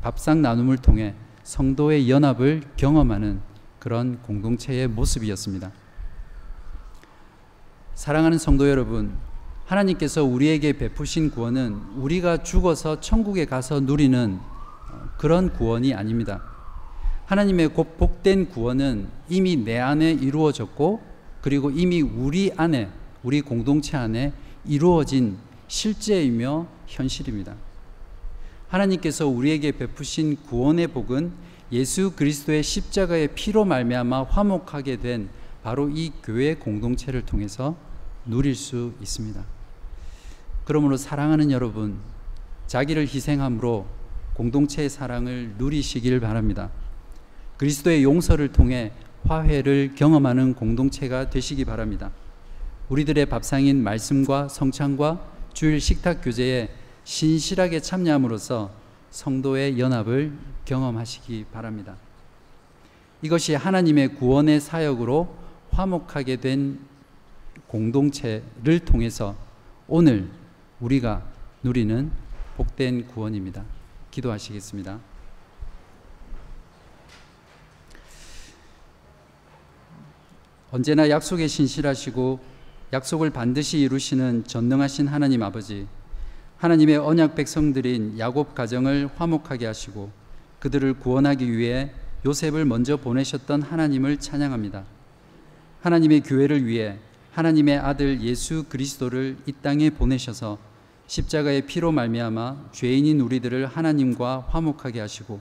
밥상 0.00 0.40
나눔을 0.40 0.78
통해 0.78 1.14
성도의 1.42 2.08
연합을 2.08 2.62
경험하는 2.78 3.40
그런 3.78 4.22
공동체의 4.22 4.88
모습이었습니다. 4.88 5.70
사랑하는 7.94 8.38
성도 8.38 8.70
여러분, 8.70 9.12
하나님께서 9.66 10.24
우리에게 10.24 10.72
베푸신 10.72 11.30
구원은 11.30 11.74
우리가 11.98 12.42
죽어서 12.42 13.00
천국에 13.00 13.44
가서 13.44 13.80
누리는 13.80 14.38
그런 15.18 15.52
구원이 15.52 15.92
아닙니다. 15.92 16.42
하나님의 17.26 17.68
곧 17.74 17.98
복된 17.98 18.48
구원은 18.48 19.08
이미 19.28 19.56
내 19.56 19.78
안에 19.78 20.12
이루어졌고 20.12 21.02
그리고 21.42 21.70
이미 21.70 22.00
우리 22.00 22.50
안에 22.56 22.96
우리 23.22 23.40
공동체 23.40 23.96
안에 23.96 24.32
이루어진 24.64 25.38
실제이며 25.66 26.66
현실입니다. 26.86 27.54
하나님께서 28.68 29.26
우리에게 29.26 29.72
베푸신 29.72 30.36
구원의 30.42 30.88
복은 30.88 31.32
예수 31.72 32.12
그리스도의 32.14 32.62
십자가의 32.62 33.28
피로 33.34 33.64
말미암아 33.64 34.24
화목하게 34.24 34.96
된 34.96 35.28
바로 35.62 35.90
이 35.90 36.12
교회 36.22 36.54
공동체를 36.54 37.26
통해서 37.26 37.76
누릴 38.24 38.54
수 38.54 38.94
있습니다. 39.00 39.44
그러므로 40.64 40.96
사랑하는 40.96 41.50
여러분, 41.50 41.98
자기를 42.66 43.02
희생함으로 43.02 43.86
공동체의 44.34 44.88
사랑을 44.88 45.54
누리시길 45.58 46.20
바랍니다. 46.20 46.70
그리스도의 47.56 48.04
용서를 48.04 48.52
통해 48.52 48.92
화해를 49.24 49.94
경험하는 49.96 50.54
공동체가 50.54 51.30
되시기 51.30 51.64
바랍니다. 51.64 52.10
우리들의 52.88 53.26
밥상인 53.26 53.82
말씀과 53.82 54.48
성찬과 54.48 55.20
주일 55.52 55.80
식탁 55.80 56.22
교제에 56.22 56.70
신실하게 57.04 57.80
참여함으로써 57.80 58.70
성도의 59.10 59.78
연합을 59.78 60.32
경험하시기 60.64 61.46
바랍니다. 61.52 61.96
이것이 63.20 63.54
하나님의 63.54 64.14
구원의 64.14 64.60
사역으로 64.60 65.34
화목하게 65.70 66.36
된 66.36 66.78
공동체를 67.66 68.80
통해서 68.84 69.34
오늘 69.86 70.30
우리가 70.80 71.24
누리는 71.62 72.10
복된 72.56 73.08
구원입니다. 73.08 73.64
기도하시겠습니다. 74.10 74.98
언제나 80.70 81.08
약속에 81.08 81.46
신실하시고 81.46 82.57
약속을 82.92 83.30
반드시 83.30 83.80
이루시는 83.80 84.44
전능하신 84.44 85.08
하나님 85.08 85.42
아버지, 85.42 85.86
하나님의 86.56 86.96
언약 86.96 87.34
백성들인 87.34 88.18
야곱 88.18 88.54
가정을 88.54 89.10
화목하게 89.14 89.66
하시고 89.66 90.10
그들을 90.58 90.94
구원하기 90.94 91.56
위해 91.56 91.92
요셉을 92.24 92.64
먼저 92.64 92.96
보내셨던 92.96 93.62
하나님을 93.62 94.18
찬양합니다. 94.18 94.84
하나님의 95.82 96.22
교회를 96.22 96.66
위해 96.66 96.98
하나님의 97.32 97.78
아들 97.78 98.20
예수 98.22 98.64
그리스도를 98.68 99.36
이 99.46 99.52
땅에 99.52 99.90
보내셔서 99.90 100.58
십자가의 101.06 101.66
피로 101.66 101.92
말미암아 101.92 102.70
죄인인 102.72 103.20
우리들을 103.20 103.66
하나님과 103.66 104.46
화목하게 104.48 105.00
하시고 105.00 105.40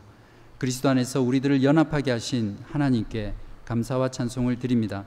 그리스도 0.57 0.89
안에서 0.89 1.21
우리들을 1.21 1.63
연합하게 1.63 2.11
하신 2.11 2.57
하나님께 2.71 3.33
감사와 3.65 4.11
찬송을 4.11 4.59
드립니다. 4.59 5.05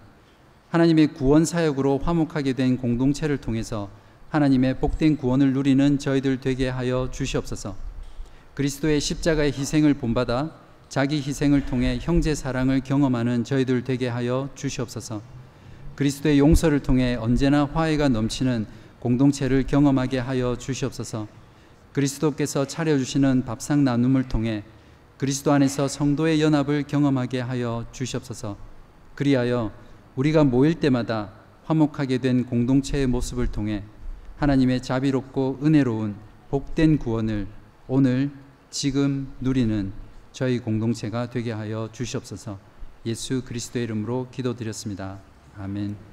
하나님의 0.71 1.15
구원 1.15 1.45
사역으로 1.45 1.99
화목하게 1.99 2.53
된 2.53 2.77
공동체를 2.77 3.39
통해서 3.39 3.91
하나님의 4.29 4.79
복된 4.79 5.17
구원을 5.17 5.53
누리는 5.53 5.99
저희들 5.99 6.41
되게 6.41 6.69
하여 6.69 7.09
주시옵소서. 7.11 7.75
그리스도의 8.55 9.01
십자가의 9.01 9.53
희생을 9.53 9.95
본받아 9.95 10.53
자기 10.89 11.17
희생을 11.17 11.67
통해 11.67 11.99
형제 12.01 12.37
사랑을 12.37 12.81
경험하는 12.81 13.43
저희들 13.43 13.83
되게 13.83 14.07
하여 14.07 14.49
주시옵소서. 14.55 15.23
그리스도의 15.97 16.39
용서를 16.39 16.81
통해 16.81 17.17
언제나 17.17 17.65
화해가 17.65 18.09
넘치는 18.09 18.67
공동체를 19.01 19.67
경험하게 19.67 20.19
하여 20.19 20.57
주시옵소서. 20.57 21.27
그리스도께서 21.93 22.65
차려주시는 22.65 23.45
밥상 23.45 23.83
나눔을 23.83 24.29
통해 24.29 24.63
그리스도 25.19 25.51
안에서 25.51 25.89
성도의 25.89 26.41
연합을 26.41 26.85
경험하게 26.85 27.41
하여 27.41 27.87
주시옵소서. 27.91 28.57
그리하여 29.17 29.73
우리가 30.17 30.45
모일 30.45 30.75
때마다 30.75 31.33
화목하게 31.65 32.19
된 32.19 32.47
공동체의 32.47 33.07
모습을 33.07 33.47
통해 33.47 33.85
하나님의 34.39 34.83
자비롭고 34.83 35.61
은혜로운 35.63 36.17
복된 36.51 36.99
구원을 36.99 37.47
오늘 37.87 38.31
지금 38.71 39.33
누리는 39.41 39.93
저희 40.33 40.59
공동체가 40.59 41.31
되게 41.31 41.53
하여 41.53 41.89
주시옵소서. 41.93 42.59
예수 43.07 43.45
그리스도의 43.45 43.85
이름으로 43.85 44.29
기도드렸습니다. 44.31 45.21
아멘. 45.57 46.10